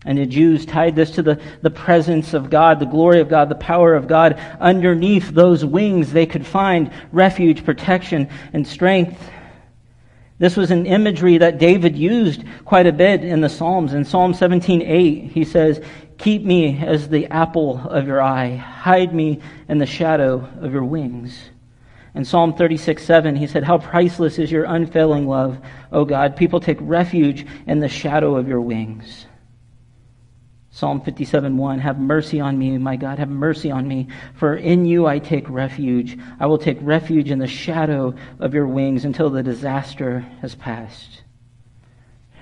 And 0.06 0.18
the 0.18 0.26
Jews 0.26 0.66
tied 0.66 0.96
this 0.96 1.12
to 1.12 1.24
the, 1.24 1.42
the 1.64 1.72
presence 1.72 2.34
of 2.34 2.50
God, 2.50 2.80
the 2.80 2.86
glory 2.86 3.20
of 3.20 3.28
God, 3.28 3.50
the 3.50 3.56
power 3.56 3.96
of 3.96 4.08
God. 4.08 4.40
Underneath 4.60 5.30
those 5.30 5.66
wings, 5.66 6.14
they 6.14 6.28
could 6.28 6.46
find 6.46 6.92
refuge, 7.12 7.66
protection, 7.66 8.30
and 8.54 8.66
strength. 8.66 9.20
This 10.40 10.56
was 10.56 10.70
an 10.70 10.86
imagery 10.86 11.40
that 11.40 11.58
David 11.58 11.98
used 11.98 12.44
quite 12.64 12.86
a 12.86 12.92
bit 12.92 13.24
in 13.24 13.42
the 13.42 13.50
Psalms. 13.50 13.94
In 13.94 14.06
Psalm 14.06 14.34
17:8, 14.34 15.32
he 15.32 15.44
says, 15.44 15.82
"Keep 16.20 16.46
me 16.46 16.80
as 16.86 17.10
the 17.10 17.26
apple 17.28 17.82
of 17.90 18.06
your 18.06 18.22
eye; 18.22 18.56
hide 18.56 19.16
me 19.16 19.40
in 19.68 19.80
the 19.80 19.88
shadow 19.88 20.48
of 20.62 20.74
your 20.74 20.84
wings." 20.84 21.50
In 22.14 22.24
Psalm 22.24 22.54
36:7, 22.54 23.36
he 23.36 23.48
said, 23.48 23.64
"How 23.64 23.80
priceless 23.80 24.38
is 24.38 24.52
your 24.52 24.66
unfailing 24.66 25.28
love, 25.28 25.58
O 25.92 26.06
God! 26.06 26.36
People 26.36 26.60
take 26.60 26.78
refuge 26.82 27.46
in 27.66 27.80
the 27.80 27.88
shadow 27.88 28.36
of 28.36 28.48
your 28.48 28.62
wings." 28.62 29.26
Psalm 30.78 31.02
57:1 31.02 31.80
Have 31.80 31.98
mercy 31.98 32.40
on 32.40 32.56
me, 32.56 32.78
my 32.78 32.98
God, 32.98 33.18
have 33.18 33.30
mercy 33.30 33.72
on 33.72 33.88
me, 33.88 34.10
for 34.36 34.54
in 34.54 34.86
you 34.86 35.08
I 35.08 35.18
take 35.18 35.50
refuge. 35.50 36.16
I 36.40 36.46
will 36.46 36.60
take 36.60 36.78
refuge 36.82 37.32
in 37.32 37.40
the 37.40 37.48
shadow 37.48 38.14
of 38.40 38.54
your 38.54 38.68
wings 38.68 39.04
until 39.04 39.32
the 39.32 39.42
disaster 39.42 40.20
has 40.42 40.54
passed. 40.54 41.24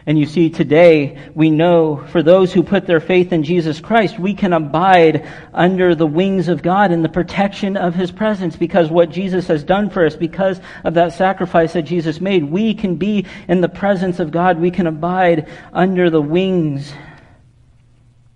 And 0.06 0.20
you 0.20 0.26
see, 0.26 0.50
today 0.50 1.18
we 1.34 1.50
know 1.50 2.06
for 2.12 2.22
those 2.22 2.52
who 2.52 2.62
put 2.62 2.86
their 2.86 3.00
faith 3.00 3.32
in 3.32 3.42
Jesus 3.42 3.80
Christ, 3.80 4.20
we 4.20 4.34
can 4.34 4.52
abide 4.52 5.26
under 5.54 5.96
the 5.96 6.06
wings 6.06 6.50
of 6.50 6.62
God 6.62 6.92
in 6.92 7.04
the 7.04 7.08
protection 7.10 7.78
of 7.78 7.96
His 7.96 8.12
presence 8.12 8.58
because 8.58 8.90
what 8.90 9.12
Jesus 9.12 9.48
has 9.48 9.64
done 9.64 9.90
for 9.90 10.06
us, 10.06 10.18
because 10.18 10.60
of 10.84 10.96
that 10.96 11.14
sacrifice 11.14 11.72
that 11.72 11.84
Jesus 11.84 12.20
made, 12.20 12.44
we 12.44 12.74
can 12.74 12.98
be 12.98 13.26
in 13.48 13.62
the 13.62 13.70
presence 13.70 14.20
of 14.20 14.32
God. 14.32 14.60
We 14.60 14.72
can 14.72 14.88
abide 14.88 15.50
under 15.72 16.10
the 16.10 16.22
wings 16.22 16.94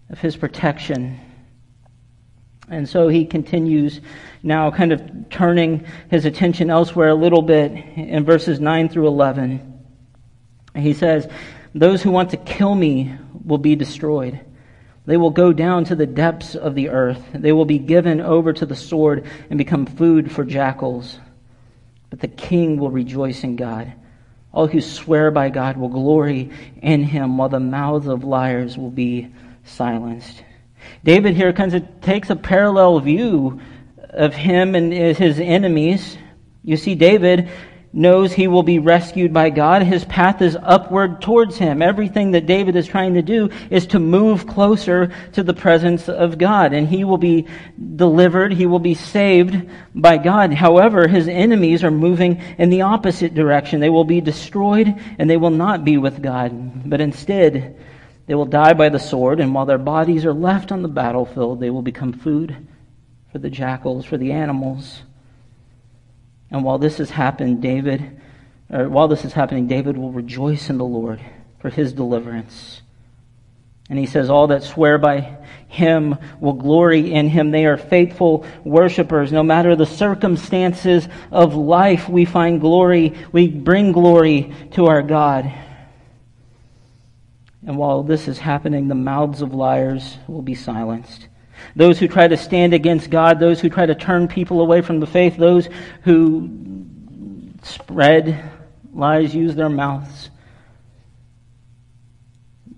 of 0.10 0.20
his 0.20 0.36
protection. 0.36 1.20
And 2.70 2.88
so 2.88 3.08
he 3.08 3.26
continues 3.26 4.00
now, 4.42 4.72
kind 4.72 4.92
of 4.92 5.30
turning 5.30 5.86
his 6.10 6.26
attention 6.26 6.70
elsewhere 6.70 7.10
a 7.10 7.16
little 7.16 7.42
bit 7.42 7.72
in 7.72 8.24
verses 8.24 8.60
9 8.60 8.90
through 8.90 9.08
11. 9.08 9.80
He 10.76 10.94
says, 10.94 11.28
Those 11.76 12.02
who 12.02 12.12
want 12.12 12.30
to 12.30 12.38
kill 12.38 12.74
me 12.74 13.16
will 13.44 13.58
be 13.58 13.76
destroyed. 13.76 14.40
They 15.06 15.18
will 15.18 15.32
go 15.32 15.52
down 15.52 15.86
to 15.86 15.96
the 15.96 16.06
depths 16.06 16.56
of 16.56 16.76
the 16.76 16.90
earth. 16.90 17.22
They 17.34 17.52
will 17.52 17.66
be 17.66 17.80
given 17.80 18.22
over 18.22 18.54
to 18.54 18.66
the 18.66 18.76
sword 18.76 19.26
and 19.50 19.58
become 19.58 19.86
food 19.86 20.32
for 20.32 20.44
jackals. 20.44 21.18
But 22.10 22.20
the 22.20 22.28
king 22.28 22.78
will 22.78 22.92
rejoice 22.92 23.44
in 23.44 23.56
God. 23.56 23.92
All 24.54 24.68
who 24.68 24.82
swear 24.82 25.32
by 25.32 25.50
God 25.50 25.78
will 25.78 25.90
glory 25.90 26.52
in 26.82 27.04
him, 27.04 27.38
while 27.38 27.50
the 27.50 27.60
mouths 27.60 28.08
of 28.08 28.24
liars 28.24 28.78
will 28.78 28.92
be 28.92 29.34
silenced. 29.70 30.44
David 31.04 31.36
here 31.36 31.54
kind 31.54 31.74
of 31.74 32.02
takes 32.02 32.30
a 32.30 32.36
parallel 32.36 33.00
view 33.00 33.62
of 33.98 34.34
him 34.34 34.76
and 34.76 34.92
his 34.92 35.40
enemies. 35.40 36.18
You 36.64 36.78
see, 36.78 36.96
David 36.96 37.50
knows 37.92 38.32
he 38.32 38.48
will 38.48 38.64
be 38.64 38.78
rescued 38.78 39.34
by 39.34 39.50
God. 39.50 39.82
His 39.82 40.06
path 40.06 40.42
is 40.42 40.58
upward 40.62 41.22
towards 41.22 41.58
him. 41.58 41.82
Everything 41.82 42.32
that 42.32 42.46
David 42.46 42.76
is 42.76 42.86
trying 42.86 43.16
to 43.16 43.22
do 43.22 43.50
is 43.70 43.88
to 43.88 44.00
move 44.00 44.46
closer 44.46 45.12
to 45.34 45.42
the 45.42 45.54
presence 45.54 46.08
of 46.08 46.38
God, 46.38 46.74
and 46.74 46.88
he 46.88 47.04
will 47.04 47.18
be 47.18 47.48
delivered. 47.96 48.54
He 48.54 48.68
will 48.68 48.80
be 48.80 48.94
saved 48.94 49.70
by 49.96 50.18
God. 50.18 50.54
However, 50.54 51.08
his 51.08 51.28
enemies 51.28 51.84
are 51.84 51.92
moving 51.92 52.42
in 52.58 52.70
the 52.70 52.82
opposite 52.84 53.34
direction. 53.34 53.80
They 53.80 53.90
will 53.90 54.04
be 54.04 54.22
destroyed, 54.22 54.94
and 55.18 55.30
they 55.30 55.38
will 55.38 55.50
not 55.50 55.84
be 55.84 55.98
with 55.98 56.22
God, 56.22 56.88
but 56.88 57.02
instead, 57.02 57.76
they 58.30 58.36
will 58.36 58.46
die 58.46 58.74
by 58.74 58.90
the 58.90 59.00
sword, 59.00 59.40
and 59.40 59.56
while 59.56 59.66
their 59.66 59.80
bodies 59.80 60.24
are 60.24 60.36
left 60.36 60.72
on 60.72 60.84
the 60.84 60.88
battlefield, 60.88 61.60
they 61.60 61.72
will 61.72 61.82
become 61.82 62.14
food 62.14 62.68
for 63.32 63.40
the 63.40 63.50
jackals, 63.50 64.06
for 64.06 64.18
the 64.18 64.34
animals. 64.34 65.02
And 66.52 66.64
while 66.64 66.78
this 66.78 67.00
has 67.00 67.10
happened, 67.10 67.60
David, 67.60 68.22
or 68.70 68.88
while 68.88 69.08
this 69.08 69.26
is 69.26 69.34
happening, 69.34 69.66
David 69.66 69.98
will 69.98 70.12
rejoice 70.12 70.70
in 70.70 70.78
the 70.78 70.86
Lord 70.86 71.20
for 71.58 71.72
his 71.72 71.92
deliverance. 71.92 72.84
And 73.90 73.98
he 73.98 74.06
says, 74.06 74.30
All 74.30 74.46
that 74.46 74.62
swear 74.62 75.00
by 75.00 75.40
him 75.68 76.16
will 76.40 76.54
glory 76.54 77.12
in 77.12 77.30
him. 77.30 77.50
They 77.50 77.66
are 77.66 77.78
faithful 77.78 78.46
worshipers. 78.64 79.32
No 79.32 79.42
matter 79.42 79.76
the 79.76 79.88
circumstances 79.88 81.08
of 81.32 81.56
life, 81.56 82.08
we 82.08 82.26
find 82.26 82.62
glory. 82.62 83.16
We 83.32 83.48
bring 83.48 83.92
glory 83.92 84.54
to 84.74 84.86
our 84.86 85.02
God. 85.02 85.52
And 87.66 87.78
while 87.78 88.04
this 88.04 88.28
is 88.28 88.40
happening, 88.40 88.88
the 88.88 88.96
mouths 88.96 89.42
of 89.42 89.54
liars 89.54 90.18
will 90.28 90.42
be 90.42 90.56
silenced. 90.56 91.28
Those 91.76 92.00
who 92.00 92.08
try 92.08 92.28
to 92.28 92.38
stand 92.38 92.74
against 92.74 93.10
God, 93.10 93.40
those 93.40 93.60
who 93.60 93.70
try 93.70 93.86
to 93.86 93.96
turn 93.96 94.28
people 94.28 94.62
away 94.62 94.82
from 94.82 95.00
the 95.00 95.08
faith, 95.08 95.36
those 95.36 95.68
who 96.04 96.50
spread 97.64 98.50
lies, 98.94 99.36
use 99.36 99.56
their 99.56 99.70
mouths, 99.70 100.30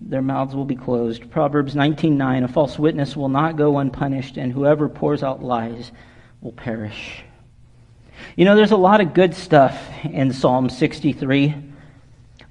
their 0.02 0.22
mouths 0.22 0.56
will 0.56 0.66
be 0.66 0.76
closed. 0.76 1.30
Proverbs 1.32 1.76
19:9 1.76 2.44
A 2.44 2.48
false 2.48 2.78
witness 2.78 3.16
will 3.16 3.30
not 3.30 3.56
go 3.56 3.78
unpunished 3.78 4.38
and 4.38 4.52
whoever 4.52 4.90
pours 4.90 5.24
out 5.24 5.44
lies 5.44 5.92
will 6.42 6.52
perish. 6.52 7.24
You 8.36 8.46
know 8.46 8.56
there's 8.56 8.72
a 8.72 8.78
lot 8.78 9.00
of 9.00 9.14
good 9.14 9.34
stuff 9.34 9.90
in 10.04 10.34
Psalm 10.34 10.70
63. 10.70 11.71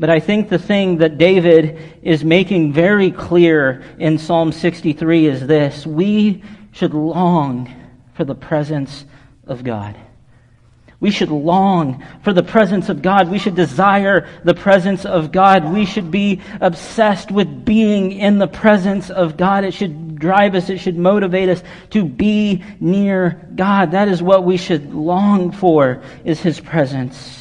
But 0.01 0.09
I 0.09 0.19
think 0.19 0.49
the 0.49 0.59
thing 0.59 0.97
that 0.99 1.19
David 1.19 1.79
is 2.03 2.25
making 2.25 2.73
very 2.73 3.11
clear 3.11 3.83
in 3.99 4.17
Psalm 4.17 4.51
63 4.51 5.27
is 5.27 5.47
this 5.47 5.87
we 5.87 6.43
should 6.73 6.95
long 6.95 7.71
for 8.15 8.25
the 8.25 8.35
presence 8.35 9.05
of 9.47 9.63
God. 9.63 9.95
We 11.01 11.11
should 11.11 11.29
long 11.29 12.03
for 12.23 12.33
the 12.33 12.43
presence 12.43 12.89
of 12.89 13.03
God. 13.03 13.31
We 13.31 13.39
should 13.39 13.55
desire 13.55 14.27
the 14.43 14.55
presence 14.55 15.05
of 15.05 15.33
God. 15.33 15.71
We 15.71 15.85
should 15.85 16.11
be 16.11 16.41
obsessed 16.63 17.31
with 17.31 17.67
being 17.67 18.13
in 18.13 18.39
the 18.39 18.49
presence 18.49 19.11
of 19.11 19.37
God. 19.37 19.65
It 19.65 19.75
should 19.75 20.19
drive 20.19 20.55
us, 20.55 20.71
it 20.71 20.79
should 20.79 20.97
motivate 20.97 21.51
us 21.51 21.63
to 21.91 22.07
be 22.07 22.65
near 22.81 23.47
God. 23.55 23.91
That 23.91 24.09
is 24.09 24.23
what 24.23 24.45
we 24.45 24.57
should 24.57 24.95
long 24.95 25.53
for, 25.53 26.03
is 26.25 26.41
His 26.41 26.59
presence. 26.59 27.40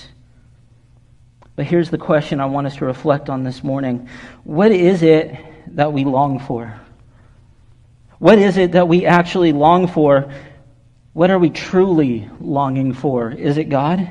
But 1.60 1.68
here's 1.68 1.90
the 1.90 1.98
question 1.98 2.40
I 2.40 2.46
want 2.46 2.68
us 2.68 2.78
to 2.78 2.86
reflect 2.86 3.30
on 3.30 3.44
this 3.44 3.66
morning 3.66 4.08
What 4.46 4.72
is 4.72 5.04
it 5.04 5.36
that 5.76 5.92
we 5.92 6.06
long 6.06 6.40
for? 6.40 6.80
What 8.18 8.40
is 8.40 8.56
it 8.56 8.72
that 8.72 8.88
we 8.88 9.06
actually 9.06 9.52
long 9.52 9.90
for? 9.90 10.34
What 11.12 11.30
are 11.30 11.38
we 11.38 11.50
truly 11.50 12.30
longing 12.40 12.94
for? 12.94 13.30
Is 13.30 13.58
it 13.58 13.66
God? 13.66 14.10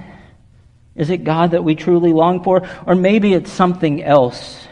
Is 0.95 1.09
it 1.09 1.25
God 1.25 1.53
that 1.53 1.65
we 1.65 1.75
truly 1.75 2.13
long 2.13 2.45
for? 2.45 2.69
Or 2.85 2.95
maybe 2.95 3.33
it's 3.33 3.51
something 3.51 4.05
else. 4.05 4.69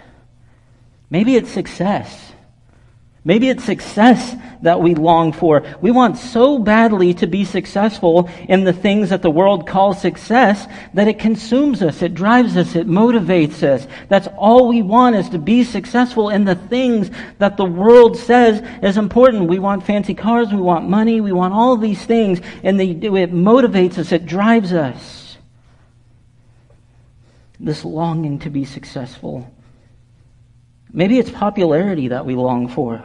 Maybe 1.08 1.34
it's 1.34 1.50
success. 1.50 2.34
Maybe 3.26 3.48
it's 3.48 3.64
success 3.64 4.36
that 4.62 4.80
we 4.80 4.94
long 4.94 5.32
for. 5.32 5.64
We 5.80 5.90
want 5.90 6.16
so 6.16 6.60
badly 6.60 7.12
to 7.14 7.26
be 7.26 7.44
successful 7.44 8.30
in 8.48 8.62
the 8.62 8.72
things 8.72 9.10
that 9.10 9.20
the 9.20 9.32
world 9.32 9.66
calls 9.66 10.00
success 10.00 10.64
that 10.94 11.08
it 11.08 11.18
consumes 11.18 11.82
us, 11.82 12.02
it 12.02 12.14
drives 12.14 12.56
us, 12.56 12.76
it 12.76 12.86
motivates 12.86 13.64
us. 13.64 13.88
That's 14.08 14.28
all 14.36 14.68
we 14.68 14.80
want 14.80 15.16
is 15.16 15.28
to 15.30 15.40
be 15.40 15.64
successful 15.64 16.30
in 16.30 16.44
the 16.44 16.54
things 16.54 17.10
that 17.38 17.56
the 17.56 17.64
world 17.64 18.16
says 18.16 18.64
is 18.80 18.96
important. 18.96 19.48
We 19.48 19.58
want 19.58 19.84
fancy 19.84 20.14
cars, 20.14 20.52
we 20.52 20.60
want 20.60 20.88
money, 20.88 21.20
we 21.20 21.32
want 21.32 21.52
all 21.52 21.76
these 21.76 22.06
things, 22.06 22.40
and 22.62 22.78
they, 22.78 22.90
it 22.90 23.32
motivates 23.32 23.98
us, 23.98 24.12
it 24.12 24.24
drives 24.24 24.72
us. 24.72 25.36
This 27.58 27.84
longing 27.84 28.38
to 28.40 28.50
be 28.50 28.64
successful. 28.64 29.52
Maybe 30.92 31.18
it's 31.18 31.30
popularity 31.32 32.06
that 32.06 32.24
we 32.24 32.36
long 32.36 32.68
for. 32.68 33.02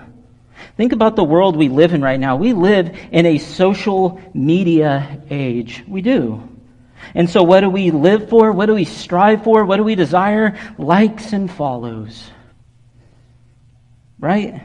Think 0.77 0.93
about 0.93 1.15
the 1.15 1.23
world 1.23 1.55
we 1.55 1.69
live 1.69 1.93
in 1.93 2.01
right 2.01 2.19
now. 2.19 2.35
We 2.35 2.53
live 2.53 2.97
in 3.11 3.25
a 3.25 3.37
social 3.37 4.21
media 4.33 5.21
age. 5.29 5.83
We 5.87 6.01
do. 6.01 6.47
And 7.13 7.29
so 7.29 7.43
what 7.43 7.61
do 7.61 7.69
we 7.69 7.91
live 7.91 8.29
for? 8.29 8.51
What 8.51 8.67
do 8.67 8.75
we 8.75 8.85
strive 8.85 9.43
for? 9.43 9.65
What 9.65 9.77
do 9.77 9.83
we 9.83 9.95
desire? 9.95 10.57
Likes 10.77 11.33
and 11.33 11.51
follows. 11.51 12.29
Right? 14.19 14.61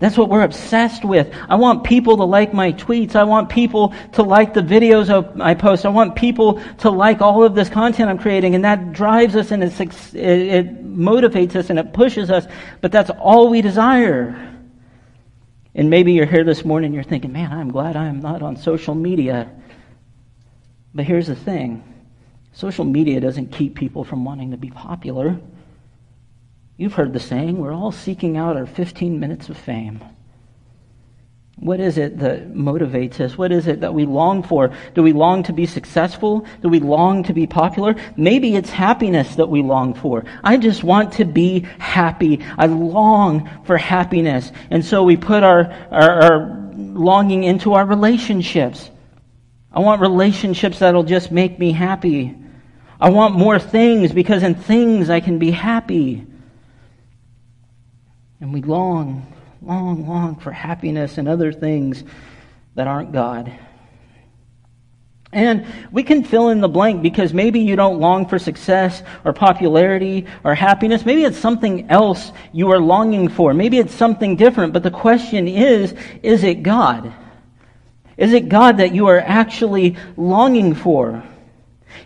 That's 0.00 0.16
what 0.16 0.28
we're 0.28 0.42
obsessed 0.42 1.04
with. 1.04 1.34
I 1.48 1.56
want 1.56 1.82
people 1.82 2.18
to 2.18 2.24
like 2.24 2.54
my 2.54 2.72
tweets. 2.72 3.16
I 3.16 3.24
want 3.24 3.48
people 3.48 3.94
to 4.12 4.22
like 4.22 4.54
the 4.54 4.60
videos 4.60 5.10
I 5.40 5.54
post. 5.54 5.84
I 5.84 5.88
want 5.88 6.14
people 6.14 6.62
to 6.78 6.90
like 6.90 7.20
all 7.20 7.42
of 7.42 7.56
this 7.56 7.68
content 7.68 8.08
I'm 8.08 8.18
creating. 8.18 8.54
And 8.54 8.64
that 8.64 8.92
drives 8.92 9.34
us 9.34 9.50
and 9.50 9.62
it, 9.62 9.72
it 10.14 10.84
motivates 10.84 11.56
us 11.56 11.70
and 11.70 11.80
it 11.80 11.92
pushes 11.92 12.30
us. 12.30 12.46
But 12.80 12.92
that's 12.92 13.10
all 13.10 13.48
we 13.48 13.60
desire. 13.60 14.57
And 15.78 15.90
maybe 15.90 16.12
you're 16.12 16.26
here 16.26 16.42
this 16.42 16.64
morning 16.64 16.86
and 16.86 16.94
you're 16.96 17.04
thinking, 17.04 17.32
man, 17.32 17.52
I'm 17.52 17.70
glad 17.70 17.94
I'm 17.94 18.20
not 18.20 18.42
on 18.42 18.56
social 18.56 18.96
media. 18.96 19.48
But 20.92 21.04
here's 21.04 21.28
the 21.28 21.36
thing 21.36 21.84
social 22.52 22.84
media 22.84 23.20
doesn't 23.20 23.52
keep 23.52 23.76
people 23.76 24.02
from 24.02 24.24
wanting 24.24 24.50
to 24.50 24.56
be 24.56 24.70
popular. 24.70 25.38
You've 26.76 26.94
heard 26.94 27.12
the 27.12 27.20
saying, 27.20 27.58
we're 27.58 27.72
all 27.72 27.92
seeking 27.92 28.36
out 28.36 28.56
our 28.56 28.66
15 28.66 29.20
minutes 29.20 29.48
of 29.50 29.56
fame. 29.56 30.02
What 31.60 31.80
is 31.80 31.98
it 31.98 32.18
that 32.20 32.54
motivates 32.54 33.18
us? 33.18 33.36
What 33.36 33.50
is 33.50 33.66
it 33.66 33.80
that 33.80 33.92
we 33.92 34.04
long 34.04 34.44
for? 34.44 34.72
Do 34.94 35.02
we 35.02 35.12
long 35.12 35.42
to 35.44 35.52
be 35.52 35.66
successful? 35.66 36.46
Do 36.62 36.68
we 36.68 36.78
long 36.78 37.24
to 37.24 37.32
be 37.32 37.48
popular? 37.48 37.96
Maybe 38.16 38.54
it's 38.54 38.70
happiness 38.70 39.34
that 39.34 39.48
we 39.48 39.62
long 39.62 39.94
for. 39.94 40.24
I 40.44 40.56
just 40.56 40.84
want 40.84 41.14
to 41.14 41.24
be 41.24 41.66
happy. 41.78 42.40
I 42.56 42.66
long 42.66 43.50
for 43.64 43.76
happiness. 43.76 44.52
And 44.70 44.84
so 44.84 45.02
we 45.02 45.16
put 45.16 45.42
our, 45.42 45.72
our, 45.90 46.22
our 46.22 46.64
longing 46.76 47.42
into 47.42 47.74
our 47.74 47.84
relationships. 47.84 48.88
I 49.72 49.80
want 49.80 50.00
relationships 50.00 50.78
that'll 50.78 51.02
just 51.02 51.32
make 51.32 51.58
me 51.58 51.72
happy. 51.72 52.36
I 53.00 53.10
want 53.10 53.34
more 53.34 53.58
things 53.58 54.12
because 54.12 54.44
in 54.44 54.54
things 54.54 55.10
I 55.10 55.18
can 55.18 55.40
be 55.40 55.50
happy. 55.50 56.24
And 58.40 58.52
we 58.52 58.62
long 58.62 59.26
long, 59.62 60.06
long 60.06 60.36
for 60.36 60.52
happiness 60.52 61.18
and 61.18 61.28
other 61.28 61.52
things 61.52 62.04
that 62.74 62.86
aren't 62.86 63.12
God. 63.12 63.52
And 65.30 65.66
we 65.92 66.04
can 66.04 66.24
fill 66.24 66.48
in 66.48 66.60
the 66.60 66.68
blank 66.68 67.02
because 67.02 67.34
maybe 67.34 67.60
you 67.60 67.76
don't 67.76 68.00
long 68.00 68.26
for 68.26 68.38
success 68.38 69.02
or 69.24 69.34
popularity 69.34 70.26
or 70.42 70.54
happiness. 70.54 71.04
Maybe 71.04 71.24
it's 71.24 71.36
something 71.38 71.90
else 71.90 72.32
you 72.52 72.70
are 72.72 72.78
longing 72.78 73.28
for. 73.28 73.52
Maybe 73.52 73.78
it's 73.78 73.94
something 73.94 74.36
different. 74.36 74.72
But 74.72 74.84
the 74.84 74.90
question 74.90 75.46
is, 75.46 75.94
is 76.22 76.44
it 76.44 76.62
God? 76.62 77.12
Is 78.16 78.32
it 78.32 78.48
God 78.48 78.78
that 78.78 78.94
you 78.94 79.08
are 79.08 79.20
actually 79.20 79.96
longing 80.16 80.74
for? 80.74 81.22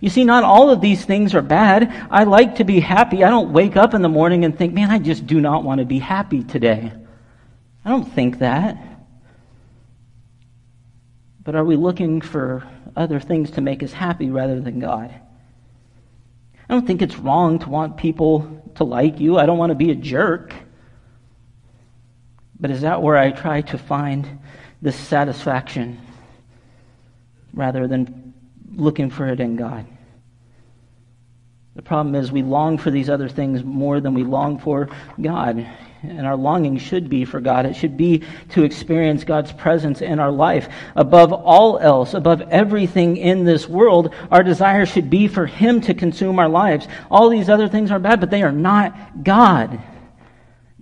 You 0.01 0.11
see, 0.11 0.25
not 0.25 0.43
all 0.43 0.71
of 0.71 0.81
these 0.81 1.05
things 1.05 1.33
are 1.35 1.43
bad. 1.43 2.09
I 2.11 2.25
like 2.25 2.57
to 2.57 2.65
be 2.65 2.81
happy. 2.81 3.23
I 3.23 3.31
don't 3.31 3.53
wake 3.53 3.77
up 3.77 3.95
in 3.95 4.03
the 4.03 4.09
morning 4.09 4.45
and 4.45 4.57
think, 4.57 4.75
man, 4.75 4.91
I 4.91 4.99
just 4.99 5.27
do 5.29 5.41
not 5.41 5.63
want 5.63 5.79
to 5.79 5.85
be 5.85 6.01
happy 6.01 6.43
today. 6.43 6.93
I 7.85 7.91
don't 7.91 8.13
think 8.13 8.39
that. 8.39 8.77
But 11.45 11.57
are 11.57 11.65
we 11.65 11.77
looking 11.77 12.21
for 12.21 12.67
other 12.95 13.19
things 13.19 13.53
to 13.53 13.61
make 13.61 13.83
us 13.83 13.93
happy 13.93 14.31
rather 14.31 14.61
than 14.61 14.79
God? 14.79 15.13
I 16.69 16.75
don't 16.75 16.87
think 16.87 17.03
it's 17.03 17.17
wrong 17.17 17.59
to 17.61 17.69
want 17.69 17.97
people 17.97 18.63
to 18.77 18.85
like 18.85 19.19
you. 19.19 19.39
I 19.39 19.47
don't 19.47 19.59
want 19.59 19.71
to 19.71 19.77
be 19.77 19.91
a 19.91 19.97
jerk. 19.97 20.55
But 22.61 22.71
is 22.71 22.83
that 22.83 23.03
where 23.03 23.17
I 23.17 23.33
try 23.33 23.63
to 23.63 23.79
find 23.79 24.39
this 24.81 24.97
satisfaction 24.97 26.01
rather 27.53 27.89
than 27.89 28.35
looking 28.73 29.11
for 29.11 29.27
it 29.27 29.41
in 29.41 29.57
God? 29.57 29.87
The 31.75 31.83
problem 31.83 32.15
is 32.15 32.31
we 32.31 32.43
long 32.43 32.79
for 32.79 32.91
these 32.91 33.11
other 33.11 33.29
things 33.29 33.65
more 33.65 34.01
than 34.01 34.15
we 34.15 34.23
long 34.23 34.59
for 34.59 34.89
God 35.21 35.67
and 36.03 36.27
our 36.27 36.37
longing 36.37 36.79
should 36.79 37.09
be 37.09 37.25
for 37.25 37.41
God. 37.41 37.65
It 37.65 37.77
should 37.77 37.97
be 37.97 38.23
to 38.51 38.65
experience 38.65 39.25
God's 39.25 39.53
presence 39.53 40.01
in 40.01 40.19
our 40.19 40.33
life. 40.33 40.69
Above 40.97 41.33
all 41.33 41.79
else, 41.79 42.15
above 42.15 42.41
everything 42.43 43.17
in 43.17 43.45
this 43.45 43.69
world, 43.69 44.15
our 44.31 44.43
desire 44.43 44.85
should 44.85 45.09
be 45.09 45.29
for 45.29 45.47
Him 45.47 45.81
to 45.83 45.95
consume 45.95 46.39
our 46.39 46.49
lives. 46.49 46.89
All 47.11 47.29
these 47.29 47.49
other 47.49 47.69
things 47.69 47.91
are 47.91 48.01
bad, 48.01 48.21
but 48.21 48.31
they 48.31 48.43
are 48.43 48.53
not 48.53 49.23
God. 49.23 49.81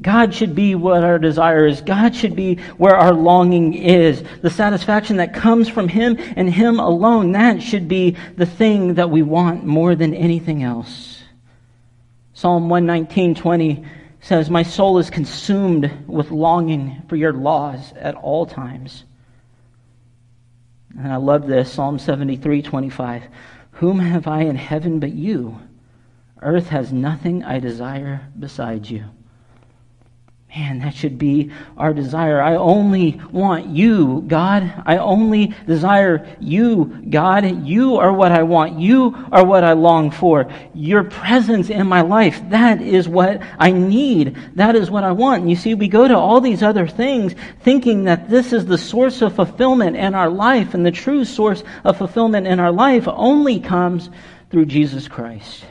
God 0.01 0.35
should 0.35 0.55
be 0.55 0.75
what 0.75 1.05
our 1.05 1.19
desire 1.19 1.67
is. 1.67 1.83
God 1.83 2.17
should 2.17 2.35
be 2.35 2.57
where 2.79 2.97
our 2.97 3.13
longing 3.13 3.75
is. 3.75 4.25
The 4.41 4.49
satisfaction 4.49 5.19
that 5.19 5.35
comes 5.35 5.69
from 5.69 5.89
Him 5.89 6.17
and 6.37 6.49
Him 6.49 6.81
alone, 6.81 7.33
that 7.33 7.63
should 7.63 7.87
be 7.87 8.17
the 8.37 8.47
thing 8.47 8.95
that 8.95 9.11
we 9.11 9.21
want 9.21 9.65
more 9.65 9.95
than 9.95 10.15
anything 10.15 10.63
else. 10.63 11.23
Psalm 12.33 12.71
119, 12.71 13.35
20 13.35 13.85
says, 14.21 14.51
My 14.51 14.63
soul 14.63 14.99
is 14.99 15.11
consumed 15.11 15.91
with 16.07 16.31
longing 16.31 17.03
for 17.09 17.17
your 17.17 17.33
laws 17.33 17.93
at 17.97 18.15
all 18.15 18.47
times. 18.47 19.05
And 20.99 21.13
I 21.13 21.17
love 21.17 21.47
this 21.47 21.73
Psalm 21.73 21.99
73 21.99 22.63
25. 22.63 23.25
Whom 23.73 23.99
have 24.01 24.27
I 24.27 24.43
in 24.43 24.57
heaven 24.57 25.01
but 25.01 25.13
you? 25.13 25.59
Earth 26.43 26.69
has 26.69 26.93
nothing 26.93 27.45
I 27.45 27.59
desire 27.59 28.29
besides 28.39 28.91
you. 28.91 29.05
Man, 30.55 30.81
that 30.81 30.95
should 30.95 31.17
be 31.17 31.53
our 31.77 31.95
desire. 31.95 32.43
I 32.43 32.57
only 32.57 33.21
want 33.31 33.67
you, 33.67 34.25
God. 34.27 34.83
I 34.85 34.97
only 34.97 35.55
desire 35.65 36.27
you, 36.41 36.87
God. 37.09 37.65
You 37.65 37.99
are 37.99 38.13
what 38.13 38.33
I 38.33 38.43
want. 38.43 38.81
You 38.81 39.29
are 39.31 39.45
what 39.45 39.63
I 39.63 39.75
long 39.75 40.11
for. 40.11 40.53
Your 40.75 41.05
presence 41.05 41.71
in 41.71 41.87
my 41.87 42.01
life, 42.01 42.43
that 42.51 42.83
is 42.83 43.09
what 43.09 43.41
I 43.61 43.71
need. 43.71 44.37
That 44.57 44.75
is 44.75 44.91
what 44.91 45.05
I 45.05 45.13
want. 45.13 45.43
And 45.43 45.51
you 45.51 45.55
see, 45.55 45.75
we 45.75 45.87
go 45.87 46.09
to 46.09 46.17
all 46.17 46.41
these 46.41 46.65
other 46.65 46.89
things 46.89 47.37
thinking 47.61 48.05
that 48.05 48.29
this 48.29 48.53
is 48.53 48.67
the 48.67 48.79
source 48.79 49.23
of 49.23 49.37
fulfillment 49.37 49.97
in 49.97 50.17
our 50.17 50.31
life, 50.31 50.75
and 50.75 50.85
the 50.85 50.91
true 50.91 51.25
source 51.25 51.63
of 51.85 51.97
fulfillment 51.97 52.49
in 52.49 52.59
our 52.59 52.73
life 52.73 53.07
only 53.07 53.61
comes 53.61 54.11
through 54.51 54.67
Jesus 54.67 55.07
Christ. 55.07 55.65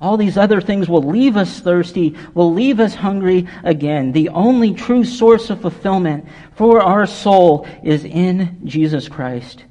All 0.00 0.16
these 0.16 0.38
other 0.38 0.62
things 0.62 0.88
will 0.88 1.02
leave 1.02 1.36
us 1.36 1.60
thirsty, 1.60 2.16
will 2.32 2.54
leave 2.54 2.80
us 2.80 2.94
hungry 2.94 3.46
again. 3.62 4.12
The 4.12 4.30
only 4.30 4.72
true 4.72 5.04
source 5.04 5.50
of 5.50 5.60
fulfillment 5.60 6.26
for 6.54 6.82
our 6.82 7.06
soul 7.06 7.66
is 7.82 8.04
in 8.04 8.60
Jesus 8.64 9.08
Christ. 9.08 9.64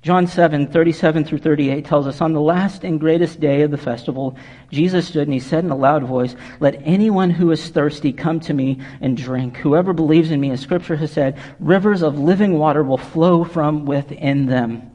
John 0.00 0.28
7, 0.28 0.68
37 0.68 1.24
through 1.24 1.38
38 1.38 1.84
tells 1.84 2.06
us, 2.06 2.20
On 2.20 2.32
the 2.32 2.40
last 2.40 2.84
and 2.84 3.00
greatest 3.00 3.40
day 3.40 3.62
of 3.62 3.72
the 3.72 3.76
festival, 3.76 4.36
Jesus 4.70 5.08
stood 5.08 5.26
and 5.26 5.34
he 5.34 5.40
said 5.40 5.64
in 5.64 5.70
a 5.70 5.76
loud 5.76 6.04
voice, 6.04 6.36
Let 6.60 6.80
anyone 6.84 7.30
who 7.30 7.50
is 7.50 7.68
thirsty 7.68 8.12
come 8.12 8.38
to 8.40 8.54
me 8.54 8.80
and 9.00 9.16
drink. 9.16 9.56
Whoever 9.56 9.92
believes 9.92 10.30
in 10.30 10.40
me, 10.40 10.52
as 10.52 10.60
scripture 10.60 10.96
has 10.96 11.10
said, 11.10 11.36
rivers 11.58 12.02
of 12.02 12.16
living 12.16 12.58
water 12.58 12.84
will 12.84 12.96
flow 12.96 13.42
from 13.42 13.86
within 13.86 14.46
them 14.46 14.92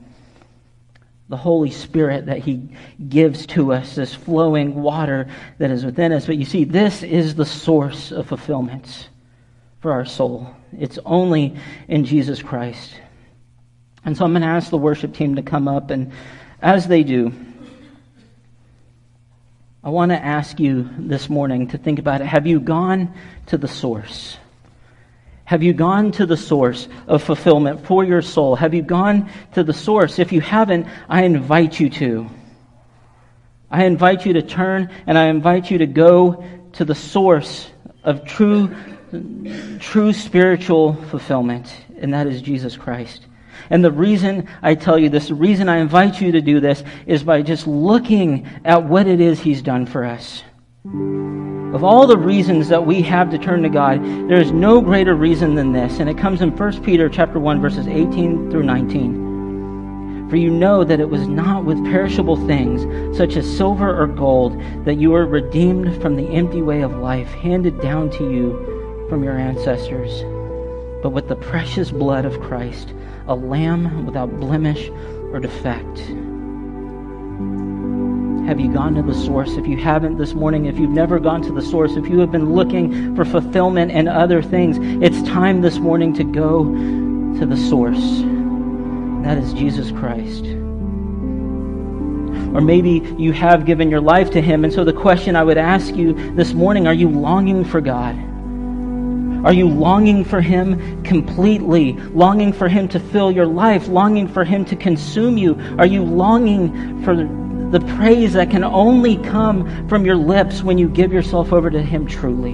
the 1.29 1.38
Holy 1.38 1.71
Spirit 1.71 2.25
that 2.25 2.39
He 2.39 2.69
gives 3.07 3.45
to 3.47 3.73
us, 3.73 3.95
this 3.95 4.13
flowing 4.13 4.81
water 4.81 5.27
that 5.57 5.71
is 5.71 5.86
within 5.86 6.12
us. 6.12 6.25
But 6.25 6.38
you 6.38 6.45
see, 6.45 6.63
this 6.63 7.03
is 7.03 7.36
the 7.36 7.45
source 7.45 8.12
of 8.12 8.27
fulfillment 8.27 9.09
for 9.79 9.91
our 9.91 10.05
soul. 10.05 10.55
It's 10.77 10.99
only 11.05 11.55
in 11.88 12.05
Jesus 12.05 12.41
Christ. 12.41 12.93
And 14.05 14.17
so 14.17 14.25
I'm 14.25 14.31
going 14.31 14.41
to 14.41 14.47
ask 14.47 14.69
the 14.69 14.77
worship 14.77 15.13
team 15.13 15.36
to 15.36 15.41
come 15.41 15.67
up, 15.67 15.89
and 15.89 16.12
as 16.62 16.88
they 16.88 17.03
do, 17.03 17.33
I 19.83 19.89
want 19.89 20.12
to 20.12 20.17
ask 20.17 20.59
you 20.59 20.89
this 20.97 21.29
morning 21.29 21.67
to 21.69 21.77
think 21.77 21.99
about 21.99 22.21
it. 22.21 22.27
Have 22.27 22.47
you 22.47 22.59
gone 22.59 23.13
to 23.47 23.57
the 23.57 23.67
source? 23.67 24.38
Have 25.45 25.62
you 25.62 25.73
gone 25.73 26.12
to 26.13 26.25
the 26.25 26.38
source 26.38 26.88
of 27.08 27.21
fulfillment 27.21 27.86
for 27.86 28.03
your 28.03 28.21
soul? 28.21 28.56
Have 28.56 28.73
you 28.73 28.82
gone 28.82 29.29
to 29.53 29.63
the 29.63 29.73
source? 29.73 30.19
If 30.19 30.32
you 30.32 30.41
haven't, 30.41 30.88
I 31.10 31.23
invite 31.23 31.79
you 31.79 31.89
to. 31.89 32.29
I 33.69 33.86
invite 33.86 34.25
you 34.25 34.34
to 34.34 34.41
turn 34.41 34.89
and 35.06 35.17
I 35.17 35.25
invite 35.25 35.69
you 35.69 35.79
to 35.79 35.88
go 35.88 36.45
to 36.73 36.86
the 36.86 36.95
source 36.95 37.69
of 38.03 38.25
true 38.25 38.73
true 39.79 40.12
spiritual 40.12 40.93
fulfillment, 40.93 41.71
and 41.99 42.13
that 42.13 42.27
is 42.27 42.41
Jesus 42.41 42.75
Christ. 42.75 43.27
And 43.69 43.84
the 43.84 43.91
reason 43.91 44.47
I 44.62 44.75
tell 44.75 44.97
you 44.97 45.10
this, 45.10 45.27
the 45.27 45.36
reason 45.36 45.69
I 45.69 45.77
invite 45.77 46.19
you 46.19 46.32
to 46.32 46.41
do 46.41 46.60
this, 46.60 46.84
is 47.06 47.23
by 47.23 47.41
just 47.41 47.67
looking 47.67 48.47
at 48.65 48.84
what 48.84 49.08
it 49.08 49.21
is 49.21 49.39
He's 49.39 49.62
done 49.62 49.86
for 49.86 50.03
us. 50.03 50.43
Of 50.85 51.81
all 51.85 52.07
the 52.07 52.17
reasons 52.17 52.67
that 52.67 52.85
we 52.85 53.01
have 53.03 53.29
to 53.31 53.37
turn 53.37 53.63
to 53.63 53.69
God, 53.69 54.03
there 54.03 54.41
is 54.41 54.51
no 54.51 54.81
greater 54.81 55.15
reason 55.15 55.55
than 55.55 55.71
this, 55.71 55.99
and 55.99 56.09
it 56.09 56.17
comes 56.17 56.41
in 56.41 56.53
1 56.53 56.83
Peter 56.83 57.07
chapter 57.07 57.39
1 57.39 57.61
verses 57.61 57.87
18 57.87 58.51
through 58.51 58.63
19. 58.63 60.27
For 60.29 60.35
you 60.35 60.49
know 60.49 60.83
that 60.83 60.99
it 60.99 61.09
was 61.09 61.25
not 61.25 61.63
with 61.63 61.81
perishable 61.85 62.35
things, 62.47 63.17
such 63.17 63.37
as 63.37 63.57
silver 63.57 63.97
or 63.97 64.07
gold, 64.07 64.61
that 64.83 64.95
you 64.95 65.11
were 65.11 65.25
redeemed 65.25 66.01
from 66.01 66.17
the 66.17 66.27
empty 66.27 66.61
way 66.61 66.81
of 66.81 66.97
life 66.97 67.29
handed 67.29 67.79
down 67.79 68.09
to 68.17 68.29
you 68.29 69.07
from 69.07 69.23
your 69.23 69.37
ancestors, 69.37 70.21
but 71.01 71.11
with 71.11 71.29
the 71.29 71.37
precious 71.37 71.91
blood 71.91 72.25
of 72.25 72.41
Christ, 72.41 72.93
a 73.27 73.35
lamb 73.35 74.05
without 74.05 74.37
blemish 74.37 74.89
or 75.31 75.39
defect. 75.39 76.13
Have 78.45 78.60
you 78.60 78.73
gone 78.73 78.93
to 78.95 79.01
the 79.01 79.13
source? 79.13 79.51
If 79.51 79.65
you 79.67 79.77
haven't 79.77 80.17
this 80.17 80.34
morning, 80.34 80.65
if 80.65 80.77
you've 80.77 80.89
never 80.89 81.17
gone 81.17 81.41
to 81.43 81.53
the 81.53 81.62
source, 81.62 81.93
if 81.93 82.10
you 82.10 82.19
have 82.19 82.29
been 82.29 82.53
looking 82.53 83.15
for 83.15 83.23
fulfillment 83.23 83.89
and 83.91 84.10
other 84.10 84.41
things, 84.41 84.77
it's 85.01 85.21
time 85.29 85.62
this 85.62 85.77
morning 85.77 86.13
to 86.15 86.25
go 86.25 86.65
to 86.65 87.45
the 87.45 87.56
source. 87.56 88.21
That 89.23 89.38
is 89.38 89.53
Jesus 89.53 89.91
Christ. 89.91 90.43
Or 92.53 92.60
maybe 92.60 93.15
you 93.17 93.32
have 93.32 93.65
given 93.65 93.89
your 93.89 94.01
life 94.01 94.29
to 94.32 94.41
Him. 94.41 94.65
And 94.65 94.73
so 94.73 94.84
the 94.84 94.91
question 94.91 95.38
I 95.38 95.43
would 95.43 95.58
ask 95.58 95.95
you 95.95 96.12
this 96.36 96.53
morning 96.53 96.86
are 96.86 96.93
you 96.93 97.08
longing 97.08 97.63
for 97.63 97.79
God? 97.79 98.17
Are 99.45 99.53
you 99.53 99.69
longing 99.69 100.25
for 100.25 100.41
Him 100.41 101.01
completely? 101.03 101.93
Longing 101.93 102.51
for 102.51 102.67
Him 102.67 102.89
to 102.89 102.99
fill 102.99 103.32
your 103.32 103.47
life? 103.47 103.88
Longing 103.88 104.27
for 104.27 104.43
Him 104.43 104.65
to 104.65 104.75
consume 104.75 105.38
you? 105.38 105.58
Are 105.79 105.86
you 105.86 106.03
longing 106.03 107.03
for 107.06 107.15
the 107.73 107.79
praise 107.97 108.33
that 108.33 108.51
can 108.51 108.63
only 108.63 109.17
come 109.17 109.88
from 109.89 110.05
your 110.05 110.15
lips 110.15 110.62
when 110.62 110.77
you 110.77 110.88
give 110.88 111.12
yourself 111.12 111.51
over 111.51 111.71
to 111.71 111.81
Him 111.81 112.05
truly. 112.05 112.53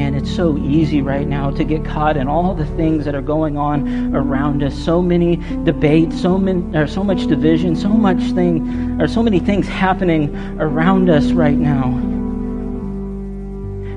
And 0.00 0.14
it's 0.14 0.32
so 0.32 0.56
easy 0.56 1.02
right 1.02 1.26
now 1.26 1.50
to 1.50 1.64
get 1.64 1.84
caught 1.84 2.16
in 2.16 2.28
all 2.28 2.54
the 2.54 2.66
things 2.76 3.04
that 3.04 3.16
are 3.16 3.20
going 3.20 3.58
on 3.58 4.14
around 4.14 4.62
us. 4.62 4.76
So 4.76 5.02
many 5.02 5.36
debates, 5.64 6.22
so 6.22 6.38
many, 6.38 6.62
or 6.76 6.86
so 6.86 7.02
much 7.02 7.26
division, 7.26 7.74
so 7.74 7.88
much 7.88 8.22
thing, 8.30 9.00
or 9.00 9.08
so 9.08 9.20
many 9.20 9.40
things 9.40 9.66
happening 9.66 10.32
around 10.60 11.10
us 11.10 11.32
right 11.32 11.58
now. 11.58 11.88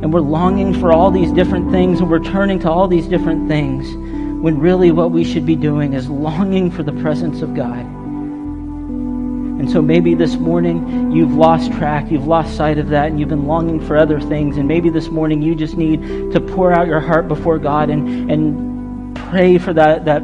And 0.01 0.11
we're 0.11 0.21
longing 0.21 0.73
for 0.73 0.91
all 0.91 1.11
these 1.11 1.31
different 1.31 1.71
things, 1.71 1.99
and 1.99 2.09
we're 2.09 2.23
turning 2.23 2.57
to 2.61 2.71
all 2.71 2.87
these 2.87 3.05
different 3.05 3.47
things 3.47 3.95
when 4.43 4.59
really 4.59 4.91
what 4.91 5.09
we 5.09 5.23
should 5.23 5.45
be 5.45 5.55
doing 5.55 5.93
is 5.93 6.09
longing 6.09 6.69
for 6.69 6.83
the 6.83 6.91
presence 6.91 7.41
of 7.41 7.55
God. 7.55 7.79
And 7.79 9.71
so 9.71 9.81
maybe 9.81 10.15
this 10.15 10.35
morning 10.35 11.13
you've 11.13 11.33
lost 11.33 11.71
track, 11.71 12.11
you've 12.11 12.27
lost 12.27 12.57
sight 12.57 12.77
of 12.77 12.89
that, 12.89 13.07
and 13.07 13.17
you've 13.17 13.29
been 13.29 13.47
longing 13.47 13.79
for 13.79 13.95
other 13.95 14.19
things. 14.19 14.57
And 14.57 14.67
maybe 14.67 14.89
this 14.89 15.07
morning 15.07 15.41
you 15.41 15.55
just 15.55 15.77
need 15.77 16.33
to 16.33 16.41
pour 16.41 16.73
out 16.73 16.87
your 16.87 16.99
heart 16.99 17.29
before 17.29 17.57
God 17.57 17.89
and, 17.89 18.29
and 18.29 19.15
pray 19.15 19.57
for 19.57 19.71
that, 19.71 20.03
that 20.03 20.23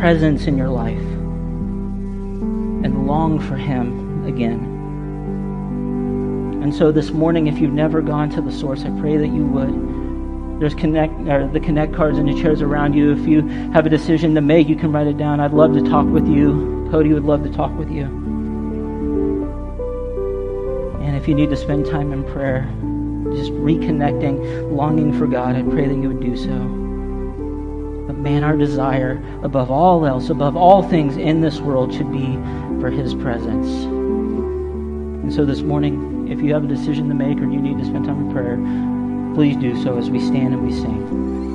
presence 0.00 0.46
in 0.46 0.56
your 0.56 0.70
life 0.70 0.96
and 0.96 3.06
long 3.06 3.38
for 3.38 3.56
Him 3.56 4.26
again. 4.26 4.60
And 6.62 6.74
so 6.74 6.90
this 6.90 7.10
morning, 7.10 7.48
if 7.48 7.58
you've 7.58 7.70
never 7.70 8.00
gone 8.00 8.30
to 8.30 8.40
the 8.40 8.50
source, 8.50 8.82
I 8.82 8.98
pray 8.98 9.18
that 9.18 9.28
you 9.28 9.44
would. 9.44 9.93
There's 10.58 10.74
connect 10.74 11.12
or 11.28 11.48
the 11.48 11.60
connect 11.60 11.94
cards 11.94 12.16
in 12.18 12.26
the 12.26 12.40
chairs 12.40 12.62
around 12.62 12.94
you. 12.94 13.12
If 13.12 13.26
you 13.26 13.46
have 13.72 13.86
a 13.86 13.90
decision 13.90 14.34
to 14.36 14.40
make, 14.40 14.68
you 14.68 14.76
can 14.76 14.92
write 14.92 15.08
it 15.08 15.18
down. 15.18 15.40
I'd 15.40 15.52
love 15.52 15.74
to 15.74 15.82
talk 15.82 16.06
with 16.06 16.28
you. 16.28 16.88
Cody 16.90 17.12
would 17.12 17.24
love 17.24 17.42
to 17.42 17.50
talk 17.50 17.76
with 17.76 17.90
you. 17.90 18.04
And 21.02 21.16
if 21.16 21.26
you 21.26 21.34
need 21.34 21.50
to 21.50 21.56
spend 21.56 21.86
time 21.86 22.12
in 22.12 22.22
prayer, 22.24 22.62
just 23.34 23.52
reconnecting, 23.52 24.70
longing 24.70 25.12
for 25.18 25.26
God, 25.26 25.56
I 25.56 25.62
pray 25.62 25.88
that 25.88 25.94
you 25.94 26.08
would 26.08 26.20
do 26.20 26.36
so. 26.36 26.56
But 28.06 28.16
man, 28.16 28.44
our 28.44 28.56
desire 28.56 29.20
above 29.42 29.72
all 29.72 30.06
else, 30.06 30.30
above 30.30 30.56
all 30.56 30.82
things 30.82 31.16
in 31.16 31.40
this 31.40 31.58
world, 31.60 31.92
should 31.92 32.12
be 32.12 32.38
for 32.80 32.90
His 32.90 33.12
presence. 33.14 33.66
And 35.24 35.34
so 35.34 35.44
this 35.44 35.62
morning, 35.62 36.28
if 36.30 36.40
you 36.40 36.54
have 36.54 36.64
a 36.64 36.68
decision 36.68 37.08
to 37.08 37.14
make 37.14 37.38
or 37.38 37.50
you 37.50 37.60
need 37.60 37.78
to 37.78 37.84
spend 37.84 38.04
time 38.04 38.28
in 38.28 38.32
prayer, 38.32 38.58
Please 39.34 39.56
do 39.56 39.82
so 39.82 39.98
as 39.98 40.08
we 40.10 40.20
stand 40.20 40.54
and 40.54 40.64
we 40.64 40.72
sing. 40.72 41.53